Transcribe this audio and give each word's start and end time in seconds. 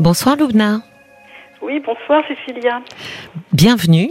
Bonsoir 0.00 0.36
Loubna. 0.36 0.80
Oui, 1.62 1.78
bonsoir 1.78 2.24
Cécilia. 2.26 2.80
Bienvenue. 3.52 4.10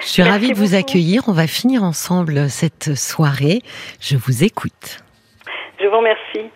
Je 0.00 0.06
suis 0.06 0.22
ravie 0.22 0.52
de 0.52 0.56
vous 0.56 0.74
accueillir. 0.74 1.24
On 1.28 1.32
va 1.32 1.46
finir 1.46 1.82
ensemble 1.82 2.48
cette 2.48 2.94
soirée. 2.94 3.60
Je 4.00 4.16
vous 4.16 4.42
écoute. 4.42 5.04
Je 5.78 5.86
vous 5.86 5.98
remercie. 5.98 6.50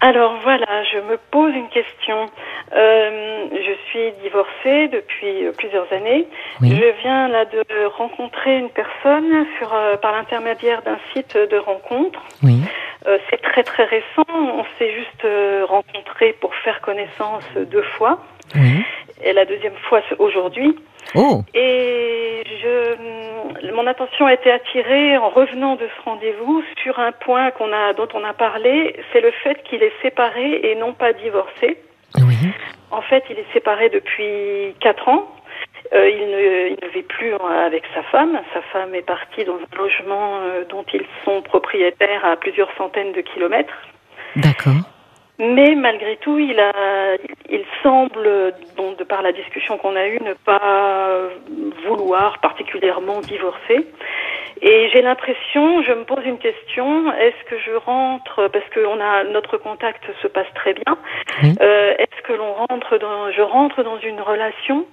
Alors 0.00 0.40
voilà, 0.42 0.82
je 0.84 0.98
me 0.98 1.16
pose 1.30 1.54
une 1.54 1.68
question. 1.68 2.26
Euh, 2.72 3.46
je 3.52 3.72
suis 3.90 4.12
divorcée 4.22 4.88
depuis 4.88 5.50
plusieurs 5.58 5.92
années. 5.92 6.26
Je 6.62 7.00
viens 7.02 7.28
là 7.28 7.44
de 7.44 7.64
rencontrer 7.86 8.58
une 8.58 8.70
personne 8.70 9.46
sur, 9.58 9.74
euh, 9.74 9.96
par 9.96 10.12
l'intermédiaire 10.12 10.82
d'un 10.82 10.98
site 11.12 11.36
de 11.36 11.56
rencontre. 11.58 12.20
Oui. 12.42 12.60
Euh, 13.06 13.18
c'est 13.28 13.42
très 13.42 13.64
très 13.64 13.84
récent. 13.84 14.24
On 14.28 14.64
s'est 14.78 14.92
juste 14.92 15.26
rencontrés 15.68 16.34
pour 16.40 16.54
faire 16.56 16.80
connaissance 16.80 17.44
deux 17.56 17.84
fois. 17.96 18.20
Oui. 18.54 18.84
Et 19.22 19.32
la 19.32 19.44
deuxième 19.44 19.76
fois 19.88 20.00
aujourd'hui. 20.18 20.76
Oh. 21.14 21.42
Et 21.54 22.42
je, 22.62 23.72
mon 23.72 23.86
attention 23.86 24.26
a 24.26 24.34
été 24.34 24.50
attirée 24.50 25.16
en 25.18 25.28
revenant 25.28 25.74
de 25.76 25.88
ce 25.96 26.02
rendez-vous 26.04 26.62
sur 26.82 26.98
un 26.98 27.12
point 27.12 27.50
qu'on 27.50 27.72
a, 27.72 27.92
dont 27.94 28.08
on 28.14 28.24
a 28.24 28.32
parlé, 28.32 28.96
c'est 29.12 29.20
le 29.20 29.30
fait 29.42 29.62
qu'il 29.64 29.82
est 29.82 29.92
séparé 30.02 30.60
et 30.62 30.74
non 30.76 30.92
pas 30.92 31.12
divorcé. 31.12 31.78
En 32.90 33.02
fait, 33.02 33.24
il 33.30 33.38
est 33.38 33.52
séparé 33.52 33.88
depuis 33.88 34.74
quatre 34.80 35.08
ans. 35.08 35.28
Euh, 35.92 36.08
il, 36.08 36.30
ne, 36.30 36.68
il, 36.68 36.78
ne, 36.82 36.92
vit 36.92 37.02
plus 37.02 37.32
avec 37.34 37.82
sa 37.94 38.02
femme. 38.04 38.40
Sa 38.54 38.62
femme 38.72 38.94
est 38.94 39.06
partie 39.06 39.44
dans 39.44 39.56
un 39.56 39.76
logement 39.76 40.38
euh, 40.40 40.64
dont 40.68 40.84
ils 40.92 41.06
sont 41.24 41.42
propriétaires 41.42 42.24
à 42.24 42.36
plusieurs 42.36 42.70
centaines 42.76 43.12
de 43.12 43.20
kilomètres. 43.20 43.74
D'accord. 44.36 44.74
Mais 45.38 45.74
malgré 45.74 46.16
tout, 46.18 46.38
il 46.38 46.60
a, 46.60 47.16
il 47.48 47.64
semble, 47.82 48.54
bon, 48.76 48.92
de 48.92 49.04
par 49.04 49.22
la 49.22 49.32
discussion 49.32 49.78
qu'on 49.78 49.96
a 49.96 50.06
eue, 50.06 50.20
ne 50.20 50.34
pas 50.34 51.30
vouloir 51.86 52.38
particulièrement 52.40 53.20
divorcer. 53.20 53.86
Et 54.62 54.90
j'ai 54.92 55.00
l'impression, 55.00 55.82
je 55.82 55.92
me 55.92 56.04
pose 56.04 56.24
une 56.26 56.38
question, 56.38 57.10
est-ce 57.14 57.44
que 57.48 57.58
je 57.58 57.72
rentre, 57.72 58.48
parce 58.48 58.68
que 58.70 58.84
on 58.84 59.00
a 59.00 59.24
notre 59.24 59.56
contact 59.56 60.02
se 60.20 60.28
passe 60.28 60.52
très 60.54 60.74
bien, 60.74 60.98
euh, 61.62 61.94
est-ce 61.98 62.22
que 62.22 62.34
l'on 62.34 62.52
rentre 62.52 62.98
dans, 62.98 63.30
je 63.32 63.40
rentre 63.40 63.82
dans 63.82 63.98
une 64.00 64.20
relation, 64.20 64.84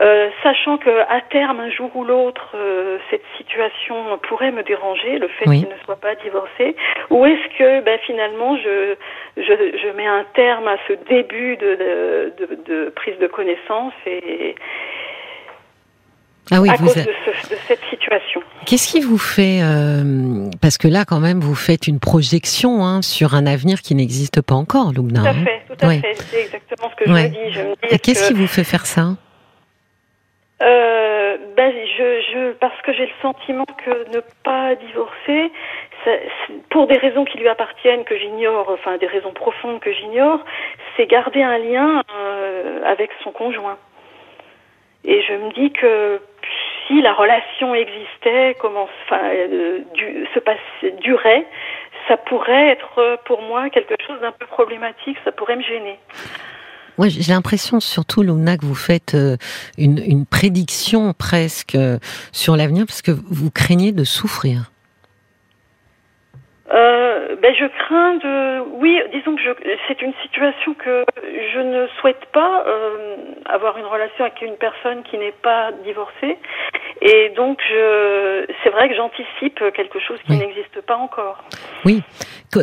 euh, 0.00 0.28
sachant 0.44 0.78
que 0.78 1.00
à 1.08 1.20
terme, 1.30 1.58
un 1.58 1.70
jour 1.70 1.90
ou 1.96 2.04
l'autre, 2.04 2.52
euh, 2.54 2.98
cette 3.10 3.24
situation 3.36 4.18
pourrait 4.18 4.52
me 4.52 4.62
déranger, 4.62 5.18
le 5.18 5.26
fait 5.26 5.48
oui. 5.48 5.60
qu'il 5.60 5.68
ne 5.68 5.78
soit 5.84 6.00
pas 6.00 6.14
divorcé, 6.14 6.76
ou 7.10 7.26
est-ce 7.26 7.58
que, 7.58 7.80
ben, 7.80 7.98
finalement, 8.06 8.56
je, 8.56 8.94
je, 9.36 9.78
je 9.82 9.96
mets 9.96 10.06
un 10.06 10.24
terme 10.34 10.68
à 10.68 10.76
ce 10.86 10.92
début 11.08 11.56
de, 11.56 11.74
de, 11.74 12.46
de, 12.46 12.58
de 12.66 12.90
prise 12.90 13.18
de 13.18 13.26
connaissance 13.26 13.94
et 14.06 14.54
ah 16.50 16.60
oui, 16.60 16.70
à 16.70 16.76
vous 16.76 16.86
cause 16.86 16.98
a... 16.98 17.02
de, 17.02 17.10
ce, 17.24 17.50
de, 17.50 17.56
cette 17.66 17.80
situation. 17.90 18.40
Qu'est-ce 18.66 18.88
qui 18.88 19.00
vous 19.00 19.18
fait 19.18 19.60
euh, 19.62 20.50
parce 20.60 20.78
que 20.78 20.88
là 20.88 21.04
quand 21.06 21.20
même 21.20 21.40
vous 21.40 21.54
faites 21.54 21.86
une 21.86 22.00
projection 22.00 22.84
hein, 22.84 23.02
sur 23.02 23.34
un 23.34 23.46
avenir 23.46 23.80
qui 23.80 23.94
n'existe 23.94 24.42
pas 24.42 24.54
encore, 24.54 24.92
Loubna. 24.92 25.20
Tout 25.20 25.26
à 25.26 25.34
fait, 25.34 25.62
tout 25.68 25.84
à 25.84 25.88
ouais. 25.88 25.98
fait. 26.00 26.14
C'est 26.14 26.40
exactement 26.42 26.90
ce 26.90 27.04
que 27.04 27.10
ouais. 27.10 27.22
je 27.22 27.26
me 27.26 27.44
dis. 27.44 27.52
Je 27.52 27.60
me 27.60 27.90
dis 27.90 27.98
Qu'est-ce 28.00 28.28
que, 28.28 28.34
qui 28.34 28.34
vous 28.34 28.46
fait 28.46 28.64
faire 28.64 28.86
ça 28.86 29.16
euh, 30.60 31.36
ben, 31.56 31.72
je, 31.72 32.20
je, 32.32 32.52
parce 32.54 32.80
que 32.82 32.92
j'ai 32.92 33.06
le 33.06 33.12
sentiment 33.22 33.66
que 33.84 34.10
ne 34.12 34.20
pas 34.42 34.74
divorcer, 34.74 35.52
ça, 36.04 36.10
pour 36.70 36.88
des 36.88 36.96
raisons 36.96 37.24
qui 37.24 37.38
lui 37.38 37.48
appartiennent, 37.48 38.04
que 38.04 38.18
j'ignore, 38.18 38.68
enfin 38.70 38.96
des 38.98 39.06
raisons 39.06 39.32
profondes 39.32 39.78
que 39.80 39.92
j'ignore, 39.92 40.40
c'est 40.96 41.06
garder 41.06 41.42
un 41.42 41.58
lien 41.58 42.02
euh, 42.12 42.82
avec 42.84 43.10
son 43.22 43.30
conjoint. 43.30 43.78
Et 45.04 45.22
je 45.22 45.32
me 45.32 45.52
dis 45.54 45.72
que 45.72 46.20
si 46.86 47.00
la 47.02 47.12
relation 47.12 47.74
existait, 47.74 48.56
comment, 48.60 48.88
enfin, 49.04 49.20
euh, 49.24 49.80
du, 49.94 50.26
se 50.34 50.40
passe, 50.40 50.58
durait, 51.00 51.46
ça 52.08 52.16
pourrait 52.16 52.68
être 52.68 53.18
pour 53.26 53.42
moi 53.42 53.68
quelque 53.70 53.94
chose 54.06 54.20
d'un 54.20 54.32
peu 54.32 54.46
problématique, 54.46 55.18
ça 55.24 55.32
pourrait 55.32 55.56
me 55.56 55.62
gêner. 55.62 55.98
Ouais, 56.98 57.10
j'ai 57.10 57.32
l'impression, 57.32 57.78
surtout 57.78 58.22
Luna, 58.22 58.56
que 58.56 58.66
vous 58.66 58.74
faites 58.74 59.14
euh, 59.14 59.36
une, 59.78 59.98
une, 60.04 60.26
prédiction 60.26 61.12
presque 61.12 61.76
euh, 61.76 61.98
sur 62.32 62.56
l'avenir, 62.56 62.86
parce 62.86 63.02
que 63.02 63.12
vous 63.12 63.52
craignez 63.52 63.92
de 63.92 64.02
souffrir. 64.02 64.72
Euh, 66.72 66.97
ben 67.42 67.54
je 67.54 67.66
crains 67.66 68.14
de, 68.16 68.60
oui, 68.80 68.98
disons 69.12 69.36
que 69.36 69.42
c'est 69.86 70.00
une 70.02 70.14
situation 70.22 70.74
que 70.74 71.04
je 71.52 71.60
ne 71.60 71.86
souhaite 72.00 72.24
pas 72.32 72.64
euh, 72.66 73.16
avoir 73.44 73.76
une 73.78 73.86
relation 73.86 74.24
avec 74.24 74.40
une 74.42 74.56
personne 74.56 75.02
qui 75.04 75.18
n'est 75.18 75.34
pas 75.42 75.72
divorcée, 75.84 76.38
et 77.02 77.30
donc 77.36 77.58
je, 77.68 78.46
c'est 78.62 78.70
vrai 78.70 78.88
que 78.88 78.94
j'anticipe 78.94 79.62
quelque 79.74 80.00
chose 80.00 80.18
qui 80.26 80.32
oui. 80.32 80.38
n'existe 80.38 80.80
pas 80.86 80.96
encore. 80.96 81.44
Oui, 81.84 82.02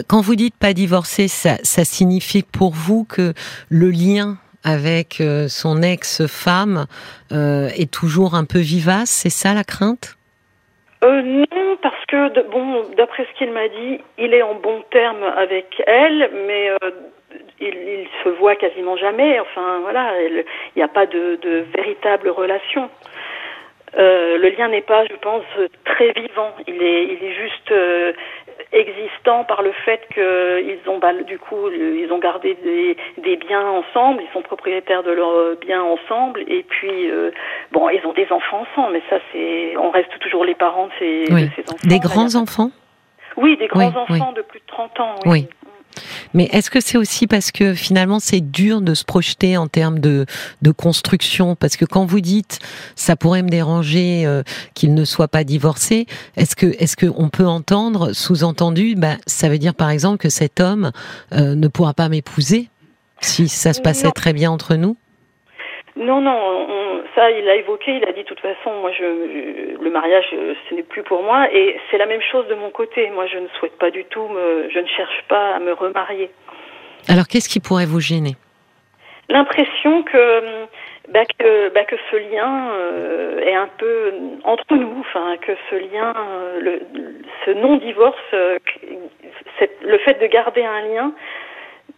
quand 0.07 0.21
vous 0.21 0.35
dites 0.35 0.57
pas 0.59 0.73
divorcée, 0.73 1.27
ça, 1.27 1.57
ça 1.63 1.83
signifie 1.83 2.43
pour 2.43 2.73
vous 2.73 3.05
que 3.05 3.33
le 3.69 3.89
lien 3.89 4.37
avec 4.65 5.21
euh, 5.21 5.47
son 5.47 5.83
ex-femme 5.83 6.87
euh, 7.31 7.69
est 7.77 7.91
toujours 7.91 8.33
un 8.33 8.45
peu 8.45 8.59
vivace, 8.59 9.09
c'est 9.11 9.29
ça 9.29 9.53
la 9.53 9.63
crainte? 9.63 10.17
Euh, 11.03 11.21
non, 11.21 11.77
parce 11.83 11.94
que 12.07 12.29
de, 12.29 12.41
bon, 12.41 12.83
d'après 12.97 13.25
ce 13.25 13.37
qu'il 13.37 13.51
m'a 13.51 13.67
dit, 13.67 14.01
il 14.17 14.33
est 14.33 14.41
en 14.41 14.55
bon 14.55 14.83
terme 14.91 15.23
avec 15.23 15.81
elle, 15.87 16.29
mais 16.47 16.69
euh, 16.69 16.91
il, 17.59 17.75
il, 17.75 18.07
se 18.23 18.29
voit 18.29 18.55
quasiment 18.55 18.97
jamais. 18.97 19.39
Enfin, 19.39 19.79
voilà, 19.81 20.21
il 20.21 20.43
n'y 20.75 20.83
a 20.83 20.87
pas 20.87 21.05
de, 21.05 21.37
de 21.41 21.65
véritable 21.75 22.29
relation. 22.29 22.89
Euh, 23.97 24.37
le 24.37 24.49
lien 24.49 24.67
n'est 24.67 24.81
pas, 24.81 25.05
je 25.05 25.15
pense, 25.15 25.43
très 25.85 26.11
vivant. 26.11 26.53
Il 26.67 26.81
est, 26.81 27.03
il 27.05 27.23
est 27.23 27.33
juste 27.33 27.71
euh, 27.71 28.11
existant 28.71 29.43
par 29.43 29.61
le 29.61 29.71
fait 29.85 30.01
qu'ils 30.13 30.89
ont, 30.89 30.99
bah, 30.99 31.13
du 31.13 31.39
coup, 31.39 31.69
ils 31.69 32.11
ont 32.11 32.19
gardé 32.19 32.57
des, 32.63 32.97
des, 33.21 33.35
biens 33.37 33.67
ensemble. 33.67 34.21
Ils 34.21 34.33
sont 34.33 34.41
propriétaires 34.41 35.03
de 35.03 35.11
leurs 35.11 35.55
biens 35.57 35.83
ensemble. 35.83 36.41
Et 36.47 36.63
puis, 36.63 37.09
euh, 37.09 37.31
bon, 37.71 37.89
ils 37.89 38.05
ont 38.05 38.13
des 38.13 38.27
enfants 38.31 38.65
ensemble. 38.71 38.93
Mais 38.93 39.03
ça, 39.09 39.17
c'est, 39.31 39.77
on 39.77 39.91
reste 39.91 40.17
toujours 40.19 40.45
les 40.45 40.55
parents 40.55 40.87
de 40.87 40.91
ces, 40.99 41.25
oui. 41.31 41.43
de 41.43 41.49
ces 41.55 41.61
enfants. 41.63 41.87
Des 41.87 41.99
grands 41.99 42.35
enfants? 42.35 42.71
Oui, 43.37 43.57
des 43.57 43.67
grands 43.67 43.89
oui, 43.89 43.97
enfants 43.97 44.29
oui. 44.29 44.35
de 44.35 44.41
plus 44.41 44.59
de 44.59 44.65
30 44.67 44.99
ans. 44.99 45.15
oui. 45.25 45.47
Mais 46.33 46.49
est-ce 46.51 46.69
que 46.69 46.79
c'est 46.79 46.97
aussi 46.97 47.27
parce 47.27 47.51
que 47.51 47.73
finalement 47.73 48.19
c'est 48.19 48.41
dur 48.41 48.81
de 48.81 48.93
se 48.93 49.03
projeter 49.03 49.57
en 49.57 49.67
termes 49.67 49.99
de, 49.99 50.25
de 50.61 50.71
construction? 50.71 51.55
Parce 51.55 51.77
que 51.77 51.85
quand 51.85 52.05
vous 52.05 52.21
dites 52.21 52.59
ça 52.95 53.15
pourrait 53.15 53.43
me 53.43 53.49
déranger 53.49 54.25
euh, 54.25 54.43
qu'il 54.73 54.93
ne 54.93 55.05
soit 55.05 55.27
pas 55.27 55.43
divorcé, 55.43 56.07
est-ce 56.37 56.55
que 56.55 56.67
est-ce 56.79 56.95
que 56.95 57.07
on 57.17 57.29
peut 57.29 57.47
entendre 57.47 58.13
sous-entendu 58.13 58.95
bah, 58.95 59.15
ça 59.25 59.49
veut 59.49 59.57
dire 59.57 59.75
par 59.75 59.89
exemple 59.89 60.17
que 60.17 60.29
cet 60.29 60.59
homme 60.59 60.91
euh, 61.33 61.55
ne 61.55 61.67
pourra 61.67 61.93
pas 61.93 62.09
m'épouser 62.09 62.69
si 63.21 63.47
ça 63.47 63.73
se 63.73 63.81
passait 63.81 64.07
non. 64.07 64.11
très 64.11 64.33
bien 64.33 64.51
entre 64.51 64.75
nous? 64.75 64.97
Non, 65.97 66.19
non, 66.19 66.35
on, 66.35 66.84
ça 67.15 67.31
il 67.31 67.45
l'a 67.45 67.55
évoqué, 67.55 67.97
il 67.97 68.05
a 68.07 68.11
dit 68.11 68.23
de 68.23 68.27
toute 68.27 68.41
façon, 68.41 68.71
moi 68.81 68.91
je, 68.91 69.03
je 69.03 69.83
le 69.83 69.89
mariage 69.89 70.25
ce 70.29 70.75
n'est 70.75 70.83
plus 70.83 71.03
pour 71.03 71.23
moi 71.23 71.47
et 71.53 71.79
c'est 71.89 71.97
la 71.97 72.05
même 72.05 72.21
chose 72.21 72.47
de 72.47 72.55
mon 72.55 72.69
côté. 72.69 73.09
Moi 73.09 73.25
je 73.27 73.37
ne 73.37 73.47
souhaite 73.59 73.77
pas 73.77 73.89
du 73.89 74.03
tout, 74.05 74.27
me, 74.27 74.69
je 74.69 74.79
ne 74.79 74.87
cherche 74.87 75.23
pas 75.27 75.55
à 75.55 75.59
me 75.59 75.73
remarier. 75.73 76.29
Alors 77.07 77.27
qu'est-ce 77.27 77.49
qui 77.49 77.59
pourrait 77.59 77.85
vous 77.85 77.99
gêner? 77.99 78.35
L'impression 79.27 80.03
que, 80.03 80.65
bah, 81.09 81.25
que, 81.39 81.69
bah, 81.73 81.83
que 81.85 81.95
ce 82.11 82.15
lien 82.15 82.69
euh, 82.73 83.39
est 83.39 83.55
un 83.55 83.69
peu 83.77 84.13
entre 84.43 84.75
nous, 84.75 84.97
enfin 84.99 85.37
que 85.37 85.53
ce 85.69 85.75
lien, 85.75 86.13
euh, 86.15 86.59
le, 86.61 86.81
ce 87.43 87.51
non-divorce, 87.51 88.15
euh, 88.33 88.59
le 89.81 89.97
fait 89.99 90.21
de 90.21 90.27
garder 90.27 90.63
un 90.63 90.81
lien 90.81 91.11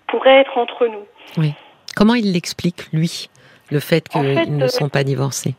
pourrait 0.07 0.39
être 0.39 0.57
entre 0.57 0.87
nous. 0.87 1.05
Oui. 1.37 1.53
Comment 1.97 2.13
il 2.13 2.31
l'explique 2.31 2.83
lui? 2.93 3.29
Le 3.71 3.79
fait 3.79 4.07
qu'ils 4.07 4.21
en 4.21 4.35
fait, 4.35 4.49
ne 4.49 4.67
sont 4.67 4.89
pas 4.89 5.03
divorcés 5.03 5.55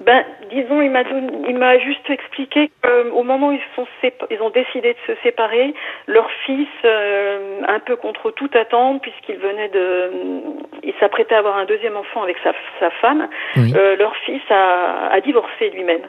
ben, 0.00 0.24
disons, 0.50 0.80
il 0.80 0.90
m'a 0.90 1.02
il 1.46 1.58
m'a 1.58 1.78
juste 1.78 2.08
expliqué 2.08 2.70
qu'au 2.82 3.22
moment 3.22 3.48
où 3.48 3.52
ils 3.52 3.60
sont 3.76 3.86
ils 4.30 4.40
ont 4.40 4.48
décidé 4.48 4.94
de 4.94 5.14
se 5.14 5.20
séparer, 5.22 5.74
leur 6.06 6.30
fils, 6.46 6.68
euh, 6.86 7.60
un 7.68 7.80
peu 7.80 7.96
contre 7.96 8.30
toute 8.30 8.56
attente, 8.56 9.02
puisqu'il 9.02 9.36
venait 9.36 9.68
de, 9.68 10.10
il 10.82 10.94
s'apprêtait 11.00 11.34
à 11.34 11.38
avoir 11.38 11.58
un 11.58 11.66
deuxième 11.66 11.96
enfant 11.96 12.22
avec 12.22 12.38
sa, 12.42 12.52
sa 12.78 12.90
femme, 12.90 13.28
oui. 13.56 13.74
euh, 13.76 13.96
leur 13.96 14.16
fils 14.24 14.40
a, 14.48 15.08
a 15.12 15.20
divorcé 15.20 15.68
lui-même. 15.68 16.02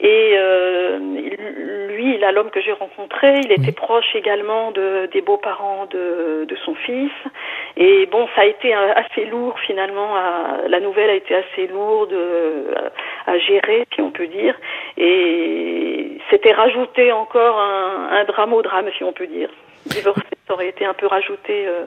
Et 0.00 0.34
euh, 0.36 0.98
lui, 1.88 2.14
il 2.14 2.24
a 2.24 2.30
l'homme 2.30 2.50
que 2.50 2.60
j'ai 2.60 2.72
rencontré, 2.72 3.40
il 3.44 3.50
était 3.50 3.72
proche 3.72 4.14
également 4.14 4.70
de, 4.70 5.08
des 5.12 5.22
beaux-parents 5.22 5.86
de, 5.86 6.44
de 6.44 6.56
son 6.64 6.74
fils. 6.74 7.10
Et 7.76 8.06
bon, 8.06 8.28
ça 8.36 8.42
a 8.42 8.44
été 8.44 8.72
assez 8.72 9.24
lourd 9.24 9.58
finalement. 9.60 10.14
À, 10.14 10.68
la 10.68 10.78
nouvelle 10.80 11.10
a 11.10 11.14
été 11.14 11.34
assez 11.34 11.66
lourde 11.66 12.14
à, 13.26 13.32
à, 13.32 13.38
gérer, 13.38 13.86
si 13.92 14.00
on 14.00 14.10
peut 14.10 14.28
dire. 14.28 14.54
Et 14.96 16.18
c'était 16.30 16.52
rajouté 16.52 17.10
encore 17.10 17.58
un, 17.58 18.10
un, 18.12 18.24
drame 18.24 18.52
au 18.52 18.62
drame, 18.62 18.86
si 18.96 19.02
on 19.02 19.12
peut 19.12 19.26
dire. 19.26 19.50
Divorcer, 19.86 20.22
ça 20.46 20.54
aurait 20.54 20.68
été 20.68 20.84
un 20.84 20.94
peu 20.94 21.06
rajouté. 21.06 21.66
Euh, 21.66 21.84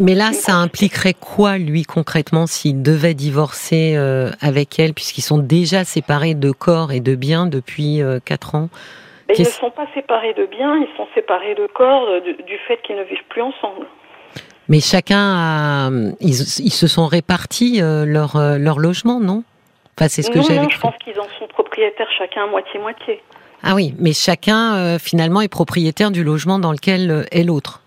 Mais 0.00 0.14
là, 0.14 0.32
ça 0.32 0.54
impliquerait 0.54 1.14
quoi, 1.14 1.56
lui, 1.56 1.84
concrètement, 1.84 2.46
s'il 2.46 2.82
devait 2.82 3.14
divorcer 3.14 3.94
euh, 3.96 4.30
avec 4.40 4.78
elle, 4.78 4.92
puisqu'ils 4.92 5.22
sont 5.22 5.38
déjà 5.38 5.84
séparés 5.84 6.34
de 6.34 6.50
corps 6.50 6.90
et 6.92 7.00
de 7.00 7.14
biens 7.14 7.46
depuis 7.46 8.02
euh, 8.02 8.18
quatre 8.24 8.56
ans? 8.56 8.68
Ils 9.36 9.40
ne 9.40 9.46
sont 9.46 9.70
pas 9.70 9.86
séparés 9.94 10.34
de 10.34 10.46
biens, 10.46 10.76
ils 10.76 10.96
sont 10.96 11.06
séparés 11.14 11.54
de 11.54 11.66
corps 11.72 12.06
du 12.22 12.58
fait 12.68 12.78
qu'ils 12.82 12.96
ne 12.96 13.04
vivent 13.04 13.24
plus 13.28 13.40
ensemble. 13.40 13.86
Mais 14.68 14.80
chacun 14.80 15.16
a, 15.18 15.90
ils, 16.20 16.34
se 16.34 16.86
sont 16.86 17.06
répartis 17.06 17.80
leur 17.80 18.36
leur 18.58 18.78
logement, 18.78 19.20
non? 19.20 19.42
Enfin, 19.96 20.08
c'est 20.08 20.22
ce 20.22 20.30
que 20.30 20.42
j'ai. 20.42 20.56
Non, 20.56 20.68
je 20.68 20.78
pense 20.78 20.94
qu'ils 21.02 21.18
en 21.18 21.26
sont 21.38 21.46
propriétaires 21.48 22.08
chacun 22.18 22.46
moitié 22.48 22.78
moitié. 22.80 23.22
Ah 23.62 23.74
oui, 23.74 23.94
mais 23.98 24.12
chacun 24.12 24.98
finalement 24.98 25.40
est 25.40 25.48
propriétaire 25.48 26.10
du 26.10 26.22
logement 26.22 26.58
dans 26.58 26.72
lequel 26.72 27.26
est 27.32 27.44
l'autre. 27.44 27.83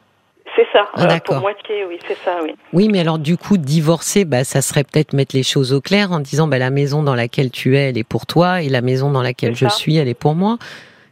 C'est 0.58 0.66
ça, 0.74 0.90
ah, 0.96 1.20
pour 1.24 1.36
moitié, 1.36 1.86
oui, 1.86 2.00
c'est 2.08 2.18
ça, 2.18 2.40
oui. 2.42 2.56
Oui, 2.74 2.90
mais 2.92 3.02
alors 3.02 3.20
du 3.20 3.38
coup, 3.38 3.58
divorcer, 3.58 4.26
bah, 4.26 4.44
ça 4.44 4.64
serait 4.64 4.84
peut-être 4.84 5.14
mettre 5.14 5.36
les 5.36 5.44
choses 5.44 5.72
au 5.72 5.82
clair 5.82 6.12
en 6.12 6.20
disant, 6.20 6.48
bah, 6.48 6.58
la 6.58 6.72
maison 6.72 7.04
dans 7.04 7.14
laquelle 7.14 7.52
tu 7.52 7.78
es, 7.78 7.90
elle 7.90 7.98
est 7.98 8.08
pour 8.08 8.26
toi, 8.26 8.64
et 8.64 8.70
la 8.70 8.82
maison 8.82 9.12
dans 9.12 9.22
laquelle 9.22 9.56
je 9.56 9.68
suis, 9.68 9.98
elle 9.98 10.08
est 10.08 10.20
pour 10.20 10.34
moi. 10.34 10.58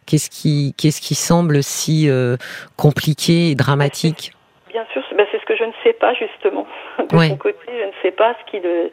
Qu'est-ce 0.08 0.32
qui, 0.32 0.74
qu'est-ce 0.80 1.00
qui 1.00 1.14
semble 1.14 1.62
si 1.62 2.10
euh, 2.10 2.38
compliqué 2.76 3.52
et 3.52 3.56
dramatique? 3.56 4.32
Bien 4.70 4.86
sûr, 4.92 5.04
bah, 5.16 5.26
c'est 5.32 5.40
ce 5.40 5.46
que 5.46 5.56
je 5.56 5.64
ne 5.64 5.74
sais 5.84 5.94
pas 5.94 6.16
justement. 6.16 6.66
De 6.98 7.16
mon 7.16 7.38
côté, 7.38 7.60
je 7.68 7.86
ne 7.86 7.94
sais 8.02 8.12
pas 8.12 8.36
ce 8.40 8.52
qui 8.52 8.60
le... 8.60 8.90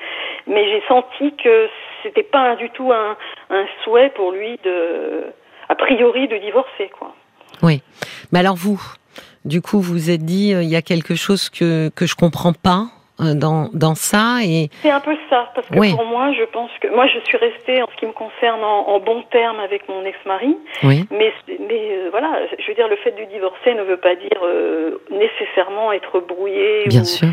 Mais 0.46 0.68
j'ai 0.68 0.82
senti 0.86 1.34
que 1.42 1.68
c'était 2.02 2.24
pas 2.24 2.56
du 2.56 2.68
tout 2.70 2.92
un, 2.92 3.16
un 3.48 3.64
souhait 3.84 4.10
pour 4.10 4.32
lui 4.32 4.58
de, 4.62 5.24
a 5.70 5.74
priori, 5.74 6.28
de 6.28 6.36
divorcer, 6.36 6.90
quoi. 6.98 7.14
Oui. 7.62 7.82
Mais 8.32 8.40
alors 8.40 8.56
vous, 8.56 8.80
du 9.44 9.60
coup, 9.60 9.80
vous 9.80 9.92
vous 9.92 10.10
êtes 10.10 10.24
dit, 10.24 10.54
euh, 10.54 10.62
il 10.62 10.68
y 10.68 10.76
a 10.76 10.82
quelque 10.82 11.14
chose 11.14 11.48
que, 11.48 11.90
que 11.90 12.06
je 12.06 12.14
comprends 12.14 12.52
pas 12.52 12.86
euh, 13.20 13.34
dans, 13.34 13.68
dans 13.74 13.94
ça 13.94 14.38
et 14.42 14.70
c'est 14.80 14.90
un 14.90 15.00
peu 15.00 15.14
ça 15.28 15.50
parce 15.54 15.68
que 15.68 15.74
pour 15.74 16.06
moi 16.06 16.32
je 16.32 16.44
pense 16.44 16.70
que 16.80 16.88
moi 16.88 17.06
je 17.06 17.18
suis 17.26 17.36
restée 17.36 17.82
en 17.82 17.86
ce 17.92 17.96
qui 17.96 18.06
me 18.06 18.12
concerne 18.12 18.64
en, 18.64 18.88
en 18.88 19.00
bon 19.00 19.22
terme 19.30 19.60
avec 19.60 19.86
mon 19.86 20.02
ex-mari 20.06 20.56
oui. 20.82 21.04
mais 21.10 21.30
mais 21.68 21.90
euh, 21.92 22.08
voilà 22.10 22.40
je 22.58 22.66
veux 22.66 22.74
dire 22.74 22.88
le 22.88 22.96
fait 22.96 23.10
de 23.12 23.30
divorcer 23.30 23.74
ne 23.74 23.82
veut 23.82 23.98
pas 23.98 24.14
dire 24.14 24.40
nécessairement 25.10 25.92
être 25.92 26.20
brouillé 26.20 26.84
Bien 26.86 27.04
sûr. 27.04 27.28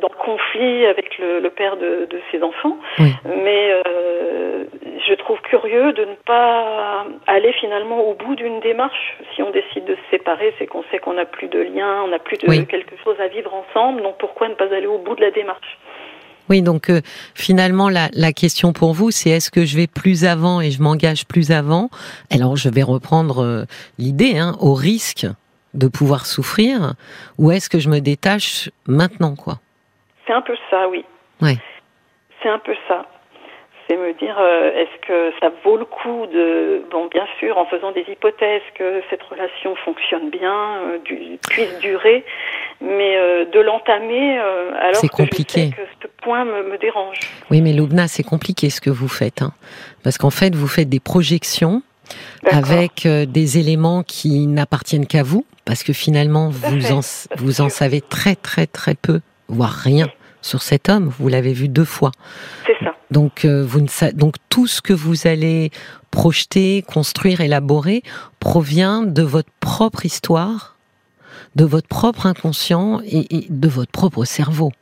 Dans 0.00 0.08
le 0.10 0.24
conflit 0.24 0.86
avec 0.86 1.18
le, 1.18 1.40
le 1.40 1.50
père 1.50 1.76
de, 1.76 2.06
de, 2.10 2.20
ses 2.30 2.42
enfants 2.42 2.76
oui. 2.98 3.12
mais 3.24 3.70
je 5.06 5.14
trouve 5.14 5.38
curieux 5.42 5.92
de 5.92 6.04
ne 6.04 6.14
pas 6.26 7.06
aller 7.26 7.52
finalement 7.60 8.00
au 8.08 8.14
bout 8.14 8.34
d'une 8.34 8.60
démarche. 8.60 9.18
Si 9.34 9.42
on 9.42 9.50
décide 9.50 9.84
de 9.84 9.94
se 9.94 10.10
séparer, 10.10 10.54
c'est 10.58 10.66
qu'on 10.66 10.84
sait 10.90 10.98
qu'on 10.98 11.14
n'a 11.14 11.26
plus 11.26 11.48
de 11.48 11.60
lien, 11.60 12.02
on 12.04 12.08
n'a 12.08 12.18
plus 12.18 12.38
de 12.38 12.46
quelque 12.64 12.94
chose 13.02 13.16
à 13.20 13.28
vivre 13.28 13.52
ensemble. 13.54 14.02
Donc 14.02 14.16
pourquoi 14.18 14.48
ne 14.48 14.54
pas 14.54 14.72
aller 14.74 14.86
au 14.86 14.98
bout 14.98 15.14
de 15.14 15.20
la 15.20 15.30
démarche? 15.30 15.78
Oui, 16.50 16.60
donc 16.60 16.90
euh, 16.90 17.00
finalement 17.34 17.88
la, 17.88 18.08
la, 18.12 18.32
question 18.32 18.74
pour 18.74 18.92
vous, 18.92 19.10
c'est 19.10 19.30
est-ce 19.30 19.50
que 19.50 19.64
je 19.64 19.76
vais 19.76 19.86
plus 19.86 20.26
avant 20.26 20.60
et 20.60 20.70
je 20.70 20.82
m'engage 20.82 21.26
plus 21.26 21.50
avant? 21.50 21.88
Alors 22.30 22.56
je 22.56 22.68
vais 22.68 22.82
reprendre 22.82 23.42
euh, 23.42 23.64
l'idée, 23.98 24.36
hein, 24.36 24.54
au 24.60 24.74
risque 24.74 25.26
de 25.74 25.88
pouvoir 25.88 26.26
souffrir, 26.26 26.94
ou 27.38 27.50
est-ce 27.50 27.68
que 27.68 27.78
je 27.78 27.88
me 27.88 28.00
détache 28.00 28.70
maintenant, 28.86 29.34
quoi? 29.34 29.58
C'est 30.26 30.32
un 30.32 30.42
peu 30.42 30.56
ça, 30.70 30.88
oui. 30.88 31.04
Ouais. 31.42 31.58
C'est 32.42 32.48
un 32.48 32.58
peu 32.58 32.74
ça 32.88 33.06
c'est 33.88 33.96
me 33.96 34.12
dire 34.14 34.36
euh, 34.38 34.72
est-ce 34.74 35.06
que 35.06 35.32
ça 35.40 35.50
vaut 35.64 35.76
le 35.76 35.84
coup 35.84 36.26
de 36.32 36.82
bon 36.90 37.06
bien 37.06 37.26
sûr 37.38 37.58
en 37.58 37.66
faisant 37.66 37.92
des 37.92 38.04
hypothèses 38.08 38.62
que 38.74 39.02
cette 39.10 39.22
relation 39.22 39.74
fonctionne 39.76 40.30
bien 40.30 40.54
euh, 40.54 40.98
du, 41.04 41.38
puisse 41.48 41.78
durer 41.80 42.24
mais 42.80 43.16
euh, 43.16 43.44
de 43.44 43.60
l'entamer 43.60 44.38
alors 44.38 45.02
que 45.02 45.06
compliqué. 45.08 45.70
je 45.70 45.76
sais 45.76 45.76
que 45.76 45.82
ce 46.02 46.08
point 46.22 46.44
me, 46.44 46.70
me 46.70 46.78
dérange 46.78 47.18
oui 47.50 47.60
mais 47.60 47.72
Loubna 47.72 48.08
c'est 48.08 48.22
compliqué 48.22 48.70
ce 48.70 48.80
que 48.80 48.90
vous 48.90 49.08
faites 49.08 49.42
hein. 49.42 49.52
parce 50.02 50.18
qu'en 50.18 50.30
fait 50.30 50.54
vous 50.54 50.68
faites 50.68 50.88
des 50.88 51.00
projections 51.00 51.82
avec 52.50 53.06
des 53.06 53.58
éléments 53.58 54.02
qui 54.02 54.46
n'appartiennent 54.46 55.06
qu'à 55.06 55.22
vous 55.22 55.46
parce 55.64 55.82
que 55.82 55.92
finalement 55.92 56.50
vous 56.50 56.92
en 56.92 57.00
vous 57.38 57.60
en 57.60 57.68
savez 57.68 58.00
très 58.00 58.36
très 58.36 58.66
très 58.66 58.94
peu 58.94 59.20
voire 59.48 59.72
rien 59.72 60.08
sur 60.44 60.62
cet 60.62 60.88
homme. 60.88 61.10
Vous 61.18 61.28
l'avez 61.28 61.52
vu 61.52 61.68
deux 61.68 61.84
fois. 61.84 62.12
C'est 62.66 62.84
ça. 62.84 62.94
Donc, 63.10 63.44
euh, 63.44 63.64
vous 63.64 63.80
ne 63.80 64.12
donc 64.12 64.36
tout 64.48 64.66
ce 64.66 64.82
que 64.82 64.92
vous 64.92 65.26
allez 65.26 65.70
projeter, 66.10 66.82
construire, 66.82 67.40
élaborer 67.40 68.02
provient 68.40 69.02
de 69.02 69.22
votre 69.22 69.50
propre 69.60 70.04
histoire, 70.06 70.76
de 71.56 71.64
votre 71.64 71.88
propre 71.88 72.26
inconscient 72.26 73.00
et, 73.04 73.46
de 73.48 73.68
votre 73.68 73.90
propre 73.90 74.24
cerveau. 74.24 74.72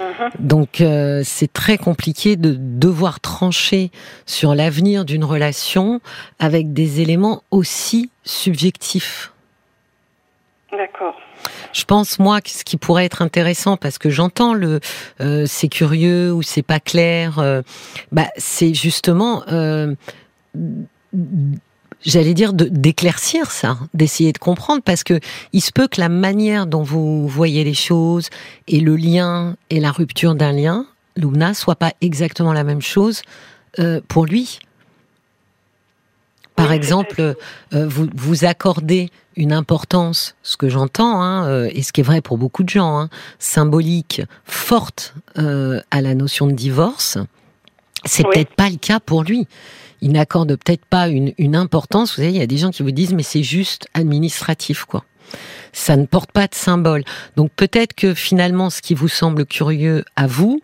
Mm-hmm. 0.00 0.30
Donc 0.40 0.80
euh, 0.80 1.22
c'est 1.24 1.52
très 1.52 1.78
compliqué 1.78 2.36
de 2.36 2.56
devoir 2.58 3.20
trancher 3.20 3.90
sur 4.26 4.54
l'avenir 4.54 5.04
d'une 5.04 5.24
relation 5.24 6.00
avec 6.38 6.72
des 6.72 7.00
éléments 7.00 7.42
aussi 7.50 8.10
subjectifs. 8.24 9.32
D'accord. 10.72 11.16
Je 11.72 11.84
pense 11.84 12.18
moi 12.18 12.40
que 12.40 12.50
ce 12.50 12.64
qui 12.64 12.76
pourrait 12.76 13.04
être 13.04 13.22
intéressant 13.22 13.76
parce 13.76 13.98
que 13.98 14.10
j'entends 14.10 14.52
le 14.52 14.80
euh, 15.20 15.44
c'est 15.46 15.68
curieux 15.68 16.32
ou 16.32 16.42
c'est 16.42 16.62
pas 16.62 16.80
clair, 16.80 17.38
euh, 17.38 17.62
bah 18.12 18.26
c'est 18.36 18.74
justement 18.74 19.44
j'allais 22.04 22.34
dire 22.34 22.52
d'éclaircir 22.52 23.50
ça, 23.50 23.78
d'essayer 23.94 24.32
de 24.32 24.38
comprendre 24.38 24.82
parce 24.82 25.04
que 25.04 25.18
il 25.52 25.60
se 25.60 25.72
peut 25.72 25.88
que 25.88 26.00
la 26.00 26.08
manière 26.08 26.66
dont 26.66 26.82
vous 26.82 27.26
voyez 27.28 27.64
les 27.64 27.74
choses 27.74 28.28
et 28.68 28.80
le 28.80 28.96
lien 28.96 29.56
et 29.70 29.80
la 29.80 29.90
rupture 29.90 30.34
d'un 30.34 30.52
lien, 30.52 30.86
Luna, 31.16 31.54
soit 31.54 31.76
pas 31.76 31.92
exactement 32.00 32.52
la 32.52 32.64
même 32.64 32.82
chose 32.82 33.22
pour 34.08 34.24
lui. 34.24 34.60
Par 36.56 36.72
exemple, 36.72 37.20
euh, 37.74 37.86
vous, 37.86 38.08
vous 38.14 38.46
accordez 38.46 39.10
une 39.36 39.52
importance, 39.52 40.34
ce 40.42 40.56
que 40.56 40.70
j'entends, 40.70 41.22
hein, 41.22 41.46
euh, 41.46 41.70
et 41.72 41.82
ce 41.82 41.92
qui 41.92 42.00
est 42.00 42.04
vrai 42.04 42.22
pour 42.22 42.38
beaucoup 42.38 42.64
de 42.64 42.70
gens, 42.70 42.98
hein, 42.98 43.10
symbolique, 43.38 44.22
forte 44.46 45.14
euh, 45.38 45.80
à 45.90 46.00
la 46.00 46.14
notion 46.14 46.46
de 46.46 46.52
divorce. 46.52 47.18
C'est 48.04 48.24
peut-être 48.24 48.54
pas 48.54 48.70
le 48.70 48.76
cas 48.76 49.00
pour 49.00 49.22
lui. 49.22 49.46
Il 50.00 50.12
n'accorde 50.12 50.56
peut-être 50.56 50.84
pas 50.84 51.08
une, 51.08 51.32
une 51.38 51.56
importance. 51.56 52.10
Vous 52.10 52.16
savez, 52.16 52.28
il 52.28 52.36
y 52.36 52.42
a 52.42 52.46
des 52.46 52.58
gens 52.58 52.70
qui 52.70 52.82
vous 52.82 52.90
disent, 52.90 53.14
mais 53.14 53.22
c'est 53.22 53.42
juste 53.42 53.88
administratif, 53.94 54.84
quoi 54.84 55.04
ça 55.76 55.96
ne 55.96 56.06
porte 56.06 56.32
pas 56.32 56.46
de 56.46 56.54
symbole. 56.54 57.04
Donc 57.36 57.50
peut-être 57.54 57.94
que 57.94 58.14
finalement, 58.14 58.70
ce 58.70 58.80
qui 58.80 58.94
vous 58.94 59.08
semble 59.08 59.44
curieux 59.44 60.04
à 60.16 60.26
vous 60.26 60.60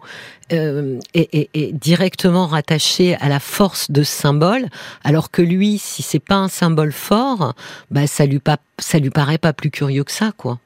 euh, 0.52 0.98
est, 1.14 1.50
est, 1.54 1.72
directement 1.72 2.46
rattaché 2.46 3.16
à 3.16 3.28
la 3.28 3.38
force 3.38 3.90
de 3.90 4.02
ce 4.02 4.12
symbole, 4.12 4.66
alors 5.04 5.30
que 5.30 5.42
lui, 5.42 5.78
si 5.78 6.02
c'est 6.02 6.24
pas 6.24 6.36
un 6.36 6.48
symbole 6.48 6.92
fort, 6.92 7.54
bah 7.90 8.06
ça 8.06 8.24
lui 8.24 8.38
pas, 8.38 8.56
ça 8.78 8.98
lui 8.98 9.10
paraît 9.10 9.38
pas 9.38 9.52
plus 9.52 9.70
curieux 9.70 10.04
que 10.04 10.12
ça, 10.12 10.32
quoi. 10.36 10.58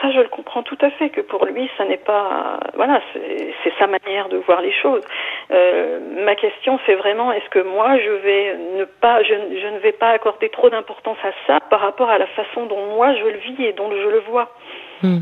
Ça, 0.00 0.10
je 0.12 0.18
le 0.18 0.29
comprends 0.60 0.76
tout 0.76 0.84
à 0.84 0.90
fait, 0.90 1.10
que 1.10 1.20
pour 1.20 1.44
lui, 1.46 1.68
ça 1.76 1.84
n'est 1.84 1.96
pas... 1.96 2.60
Voilà, 2.74 3.00
c'est 3.14 3.72
sa 3.78 3.86
manière 3.86 4.28
de 4.28 4.38
voir 4.38 4.60
les 4.60 4.72
choses. 4.72 5.02
Euh, 5.50 6.00
ma 6.24 6.34
question, 6.34 6.78
c'est 6.86 6.94
vraiment, 6.94 7.32
est-ce 7.32 7.48
que 7.50 7.60
moi, 7.60 7.98
je 7.98 8.10
vais 8.10 8.56
ne 8.78 8.84
pas... 8.84 9.22
Je, 9.22 9.34
je 9.34 9.66
ne 9.68 9.78
vais 9.78 9.92
pas 9.92 10.10
accorder 10.10 10.48
trop 10.48 10.70
d'importance 10.70 11.18
à 11.24 11.32
ça 11.46 11.60
par 11.60 11.80
rapport 11.80 12.10
à 12.10 12.18
la 12.18 12.26
façon 12.28 12.66
dont 12.66 12.94
moi, 12.94 13.14
je 13.14 13.24
le 13.24 13.38
vis 13.38 13.64
et 13.64 13.72
dont 13.72 13.90
je 13.90 14.08
le 14.08 14.20
vois? 14.20 14.54
Hmm. 15.02 15.20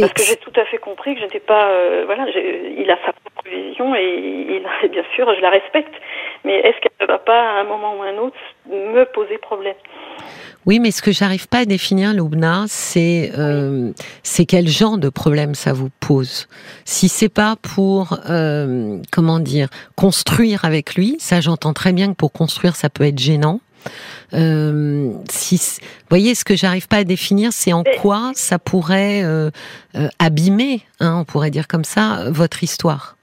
Parce 0.00 0.12
que 0.12 0.22
j'ai 0.22 0.36
tout 0.36 0.52
à 0.56 0.64
fait 0.64 0.78
compris 0.78 1.14
que 1.14 1.20
je 1.20 1.24
n'étais 1.26 1.40
pas, 1.40 1.68
euh, 1.70 2.02
voilà, 2.06 2.26
il 2.28 2.90
a 2.90 2.98
sa 3.06 3.12
propre 3.12 3.48
vision 3.48 3.94
et, 3.94 4.04
il, 4.04 4.88
bien 4.90 5.04
sûr, 5.14 5.32
je 5.34 5.40
la 5.40 5.50
respecte. 5.50 5.94
Mais 6.46 6.60
est-ce 6.60 6.80
qu'elle 6.80 6.92
ne 7.00 7.06
va 7.06 7.18
pas, 7.18 7.38
à 7.38 7.60
un 7.60 7.64
moment 7.64 7.96
ou 7.98 8.02
à 8.02 8.06
un 8.06 8.18
autre, 8.18 8.36
me 8.70 9.04
poser 9.12 9.36
problème? 9.38 9.74
Oui, 10.64 10.80
mais 10.80 10.90
ce 10.90 11.02
que 11.02 11.12
j'arrive 11.12 11.48
pas 11.48 11.58
à 11.58 11.64
définir, 11.64 12.14
Loubna, 12.14 12.64
c'est 12.66 13.32
euh, 13.38 13.90
c'est 14.22 14.46
quel 14.46 14.66
genre 14.66 14.96
de 14.96 15.08
problème 15.08 15.54
ça 15.54 15.72
vous 15.72 15.90
pose. 16.00 16.48
Si 16.84 17.08
c'est 17.08 17.28
pas 17.28 17.56
pour 17.60 18.18
euh, 18.30 18.98
comment 19.12 19.38
dire 19.38 19.68
construire 19.96 20.64
avec 20.64 20.94
lui, 20.94 21.16
ça 21.18 21.40
j'entends 21.40 21.72
très 21.72 21.92
bien 21.92 22.08
que 22.08 22.16
pour 22.16 22.32
construire 22.32 22.74
ça 22.74 22.88
peut 22.88 23.04
être 23.04 23.18
gênant. 23.18 23.60
Euh, 24.34 25.12
si, 25.30 25.56
vous 25.80 26.06
voyez, 26.10 26.34
ce 26.34 26.44
que 26.44 26.56
j'arrive 26.56 26.88
pas 26.88 26.98
à 26.98 27.04
définir, 27.04 27.52
c'est 27.52 27.72
en 27.72 27.84
quoi 28.00 28.32
ça 28.34 28.58
pourrait 28.58 29.22
euh, 29.24 29.50
euh, 29.94 30.08
abîmer, 30.18 30.80
hein, 31.00 31.18
on 31.20 31.24
pourrait 31.24 31.50
dire 31.50 31.68
comme 31.68 31.84
ça, 31.84 32.24
votre 32.30 32.62
histoire. 32.62 33.16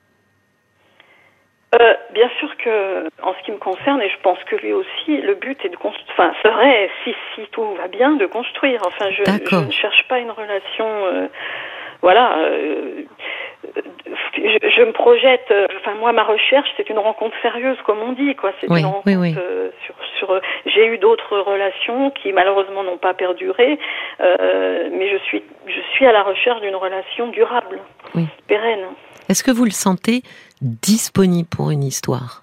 Bien 2.13 2.29
sûr 2.39 2.52
que, 2.63 3.07
en 3.21 3.33
ce 3.33 3.45
qui 3.45 3.51
me 3.51 3.57
concerne, 3.57 4.01
et 4.01 4.09
je 4.09 4.17
pense 4.21 4.37
que 4.45 4.55
lui 4.55 4.73
aussi, 4.73 5.17
le 5.21 5.35
but 5.35 5.63
est 5.65 5.69
de 5.69 5.75
construire, 5.75 6.07
enfin, 6.11 6.33
serait, 6.41 6.89
si, 7.03 7.13
si 7.35 7.41
tout 7.51 7.75
va 7.75 7.87
bien, 7.87 8.11
de 8.11 8.25
construire. 8.25 8.81
Enfin, 8.85 9.09
je, 9.11 9.23
je 9.25 9.55
ne 9.55 9.71
cherche 9.71 10.07
pas 10.07 10.19
une 10.19 10.31
relation, 10.31 10.87
euh, 10.87 11.27
voilà. 12.03 12.37
Euh, 12.37 13.05
je, 14.35 14.83
me 14.83 14.91
projette. 14.91 15.47
Euh, 15.51 15.67
enfin, 15.79 15.95
moi, 15.95 16.11
ma 16.11 16.23
recherche, 16.23 16.67
c'est 16.75 16.89
une 16.89 16.99
rencontre 16.99 17.35
sérieuse, 17.41 17.77
comme 17.85 17.99
on 17.99 18.11
dit, 18.11 18.35
quoi. 18.35 18.51
C'est 18.59 18.67
une 18.67 18.85
rencontre 18.85 19.37
euh, 19.37 19.69
sur. 19.85 19.95
sur 20.19 20.41
J'ai 20.65 20.85
eu 20.87 20.97
d'autres 20.97 21.37
relations 21.39 22.11
qui 22.11 22.33
malheureusement 22.33 22.83
n'ont 22.83 22.97
pas 22.97 23.13
perduré, 23.13 23.79
mais 24.19 25.09
je 25.11 25.17
suis, 25.25 25.43
je 25.65 25.81
suis 25.93 26.05
à 26.05 26.11
la 26.11 26.23
recherche 26.23 26.59
d'une 26.61 26.75
relation 26.75 27.27
durable, 27.27 27.79
pérenne. 28.47 28.85
Est-ce 29.29 29.43
que 29.43 29.51
vous 29.51 29.65
le 29.65 29.71
sentez 29.71 30.23
disponible 30.61 31.47
pour 31.47 31.71
une 31.71 31.83
histoire? 31.83 32.42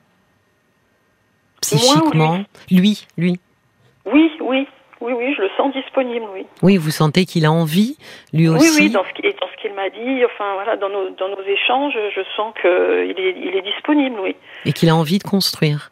Psychiquement, 1.60 2.40
lui, 2.70 3.06
lui. 3.16 3.40
Oui, 4.06 4.30
oui, 4.40 4.66
oui, 5.00 5.12
oui, 5.12 5.34
je 5.36 5.42
le 5.42 5.50
sens 5.56 5.72
disponible, 5.72 6.26
oui. 6.32 6.46
Oui, 6.62 6.76
vous 6.76 6.90
sentez 6.90 7.24
qu'il 7.24 7.44
a 7.46 7.52
envie, 7.52 7.96
lui 8.32 8.48
aussi 8.48 8.68
Oui, 8.78 8.86
oui, 8.86 8.90
dans 8.90 9.04
ce 9.04 9.62
qu'il 9.62 9.74
m'a 9.74 9.90
dit, 9.90 10.24
enfin 10.24 10.54
voilà, 10.54 10.76
dans 10.76 10.88
nos, 10.88 11.10
dans 11.10 11.28
nos 11.28 11.42
échanges, 11.42 11.94
je 12.14 12.20
sens 12.36 12.54
qu'il 12.60 12.70
est, 12.70 13.36
il 13.36 13.54
est 13.56 13.62
disponible, 13.62 14.18
oui. 14.20 14.36
Et 14.64 14.72
qu'il 14.72 14.88
a 14.88 14.96
envie 14.96 15.18
de 15.18 15.24
construire 15.24 15.90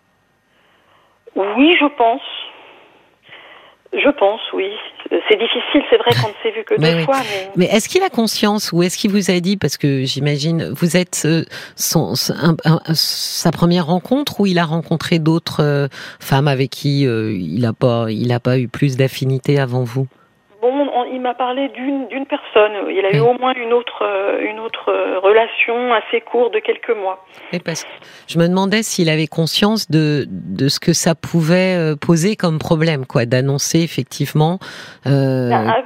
Oui, 1.35 1.77
je 1.79 1.87
pense. 1.97 2.23
Je 3.93 4.11
pense, 4.11 4.41
oui. 4.53 4.71
C'est 5.11 5.39
difficile, 5.39 5.83
c'est 5.89 5.97
vrai 5.97 6.11
qu'on 6.21 6.29
ne 6.29 6.35
s'est 6.43 6.51
vu 6.51 6.65
que 6.65 6.75
deux 6.79 7.05
fois. 7.05 7.21
Mais, 7.57 7.67
est-ce 7.67 7.89
qu'il 7.89 8.03
a 8.03 8.11
conscience 8.11 8.71
ou 8.73 8.83
est-ce 8.83 8.99
qu'il 8.99 9.11
vous 9.11 9.31
a 9.31 9.41
dit, 9.41 9.57
parce 9.57 9.79
que 9.79 10.05
j'imagine, 10.05 10.71
vous 10.71 10.97
êtes 10.97 11.23
euh, 11.25 11.45
son, 11.75 12.15
sa 12.15 13.51
première 13.51 13.87
rencontre 13.87 14.41
ou 14.41 14.47
il 14.47 14.59
a 14.59 14.65
rencontré 14.65 15.19
d'autres 15.19 15.63
euh, 15.63 15.89
femmes 16.21 16.49
avec 16.49 16.71
qui 16.71 17.07
euh, 17.07 17.33
il 17.33 17.63
n'a 17.63 17.73
pas, 17.73 18.07
il 18.11 18.31
a 18.33 18.41
pas 18.41 18.59
eu 18.59 18.69
plus 18.69 18.97
d'affinité 18.97 19.59
avant 19.59 19.85
vous? 19.85 20.07
Bon, 20.61 21.05
il 21.13 21.21
m'a 21.21 21.35
parlé 21.35 21.69
d'une 21.69 22.27
personne. 22.27 22.73
Il 22.91 23.07
a 23.07 23.13
eu 23.15 23.21
au 23.21 23.39
moins 23.39 23.55
une 23.55 23.73
autre, 23.73 24.03
euh, 24.03 24.41
une 24.41 24.59
autre 24.59 24.91
euh, 24.91 25.21
relation 25.21 25.93
assez 25.93 26.21
courte 26.21 26.53
de 26.53 26.59
quelques 26.59 26.91
mois. 26.91 27.25
Et 27.53 27.61
parce 27.61 27.85
que 27.85 27.91
je 28.27 28.39
me 28.41 28.49
demandais 28.49 28.83
s'il 28.83 29.09
avait 29.09 29.29
conscience 29.29 29.89
de, 29.89 30.25
de 30.29 30.69
ce 30.69 30.81
que 30.81 30.93
ça 30.93 31.15
pouvait 31.15 31.77
euh, 31.77 31.95
poser 31.95 32.35
comme 32.35 32.59
problème, 32.59 33.07
quoi, 33.07 33.25
d'annoncer 33.25 33.83
effectivement. 33.83 34.59
Euh... 35.07 35.51
Ah, 35.53 35.77
ah, 35.77 35.83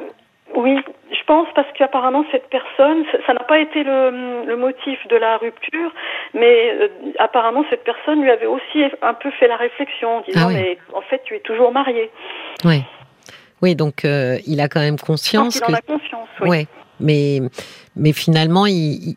oui, 0.57 0.79
je 1.11 1.25
pense 1.26 1.49
parce 1.55 1.69
qu'apparemment 1.76 2.25
cette 2.33 2.49
personne, 2.49 3.05
ça 3.26 3.35
n'a 3.35 3.45
pas 3.45 3.59
été 3.59 3.83
le, 3.83 4.47
le, 4.47 4.57
motif 4.57 5.07
de 5.09 5.17
la 5.17 5.37
rupture, 5.37 5.93
mais 6.33 6.91
apparemment 7.19 7.64
cette 7.69 7.85
personne 7.85 8.23
lui 8.23 8.31
avait 8.31 8.47
aussi 8.47 8.85
un 9.02 9.14
peu 9.14 9.31
fait 9.33 9.49
la 9.49 9.57
réflexion 9.57 10.17
en 10.17 10.21
disant 10.23 10.49
ah 10.49 10.52
mais 10.55 10.79
en 10.95 11.02
fait 11.02 11.21
tu 11.25 11.37
es 11.37 11.41
toujours 11.41 11.73
marié. 11.73 12.11
Oui. 12.64 12.83
Oui, 13.62 13.75
donc 13.76 14.04
euh, 14.04 14.38
il 14.47 14.61
a 14.61 14.69
quand 14.69 14.81
même 14.81 14.99
conscience. 14.99 15.57
Il 15.57 15.73
en 15.73 15.76
a 15.76 15.81
conscience, 15.81 16.28
oui. 16.40 16.49
Ouais, 16.49 16.66
mais, 17.00 17.40
mais 17.97 18.12
finalement, 18.12 18.66
il, 18.66 19.16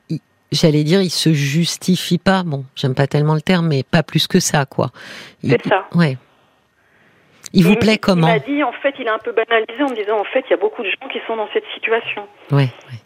j'allais 0.52 0.84
dire, 0.84 1.02
il 1.02 1.10
se 1.10 1.34
justifie 1.34 2.18
pas. 2.18 2.44
Bon, 2.44 2.66
j'aime 2.75 2.96
pas 2.96 3.08
tellement 3.08 3.34
le 3.36 3.42
terme, 3.42 3.68
mais 3.68 3.84
pas 3.84 4.04
plus 4.04 4.28
que 4.28 4.40
ça, 4.40 4.66
quoi. 4.66 4.92
C'est 5.44 5.66
ça. 5.68 5.86
Ouais. 5.96 6.18
Il 7.54 7.64
vous 7.64 7.75
plaît 7.75 7.98
comment 7.98 8.28
Il 8.28 8.34
m'a 8.34 8.40
dit, 8.40 8.64
en 8.64 8.74
fait, 8.74 8.94
il 9.00 9.08
a 9.08 9.14
un 9.14 9.20
peu 9.20 9.32
banalisé 9.32 9.82
en 9.82 9.90
me 9.90 9.96
disant, 9.96 10.20
en 10.20 10.25
fait, 10.25 10.44
il 10.48 10.52
y 10.52 10.54
a 10.54 10.58
beaucoup 10.58 10.84
de 10.84 10.90
gens 10.90 11.08
qui 11.12 11.20
sont 11.25 11.38
dans 11.38 11.48
cette 11.54 11.64
situation. 11.74 12.28
Ouais. 12.52 12.58
ouais. 12.92 13.00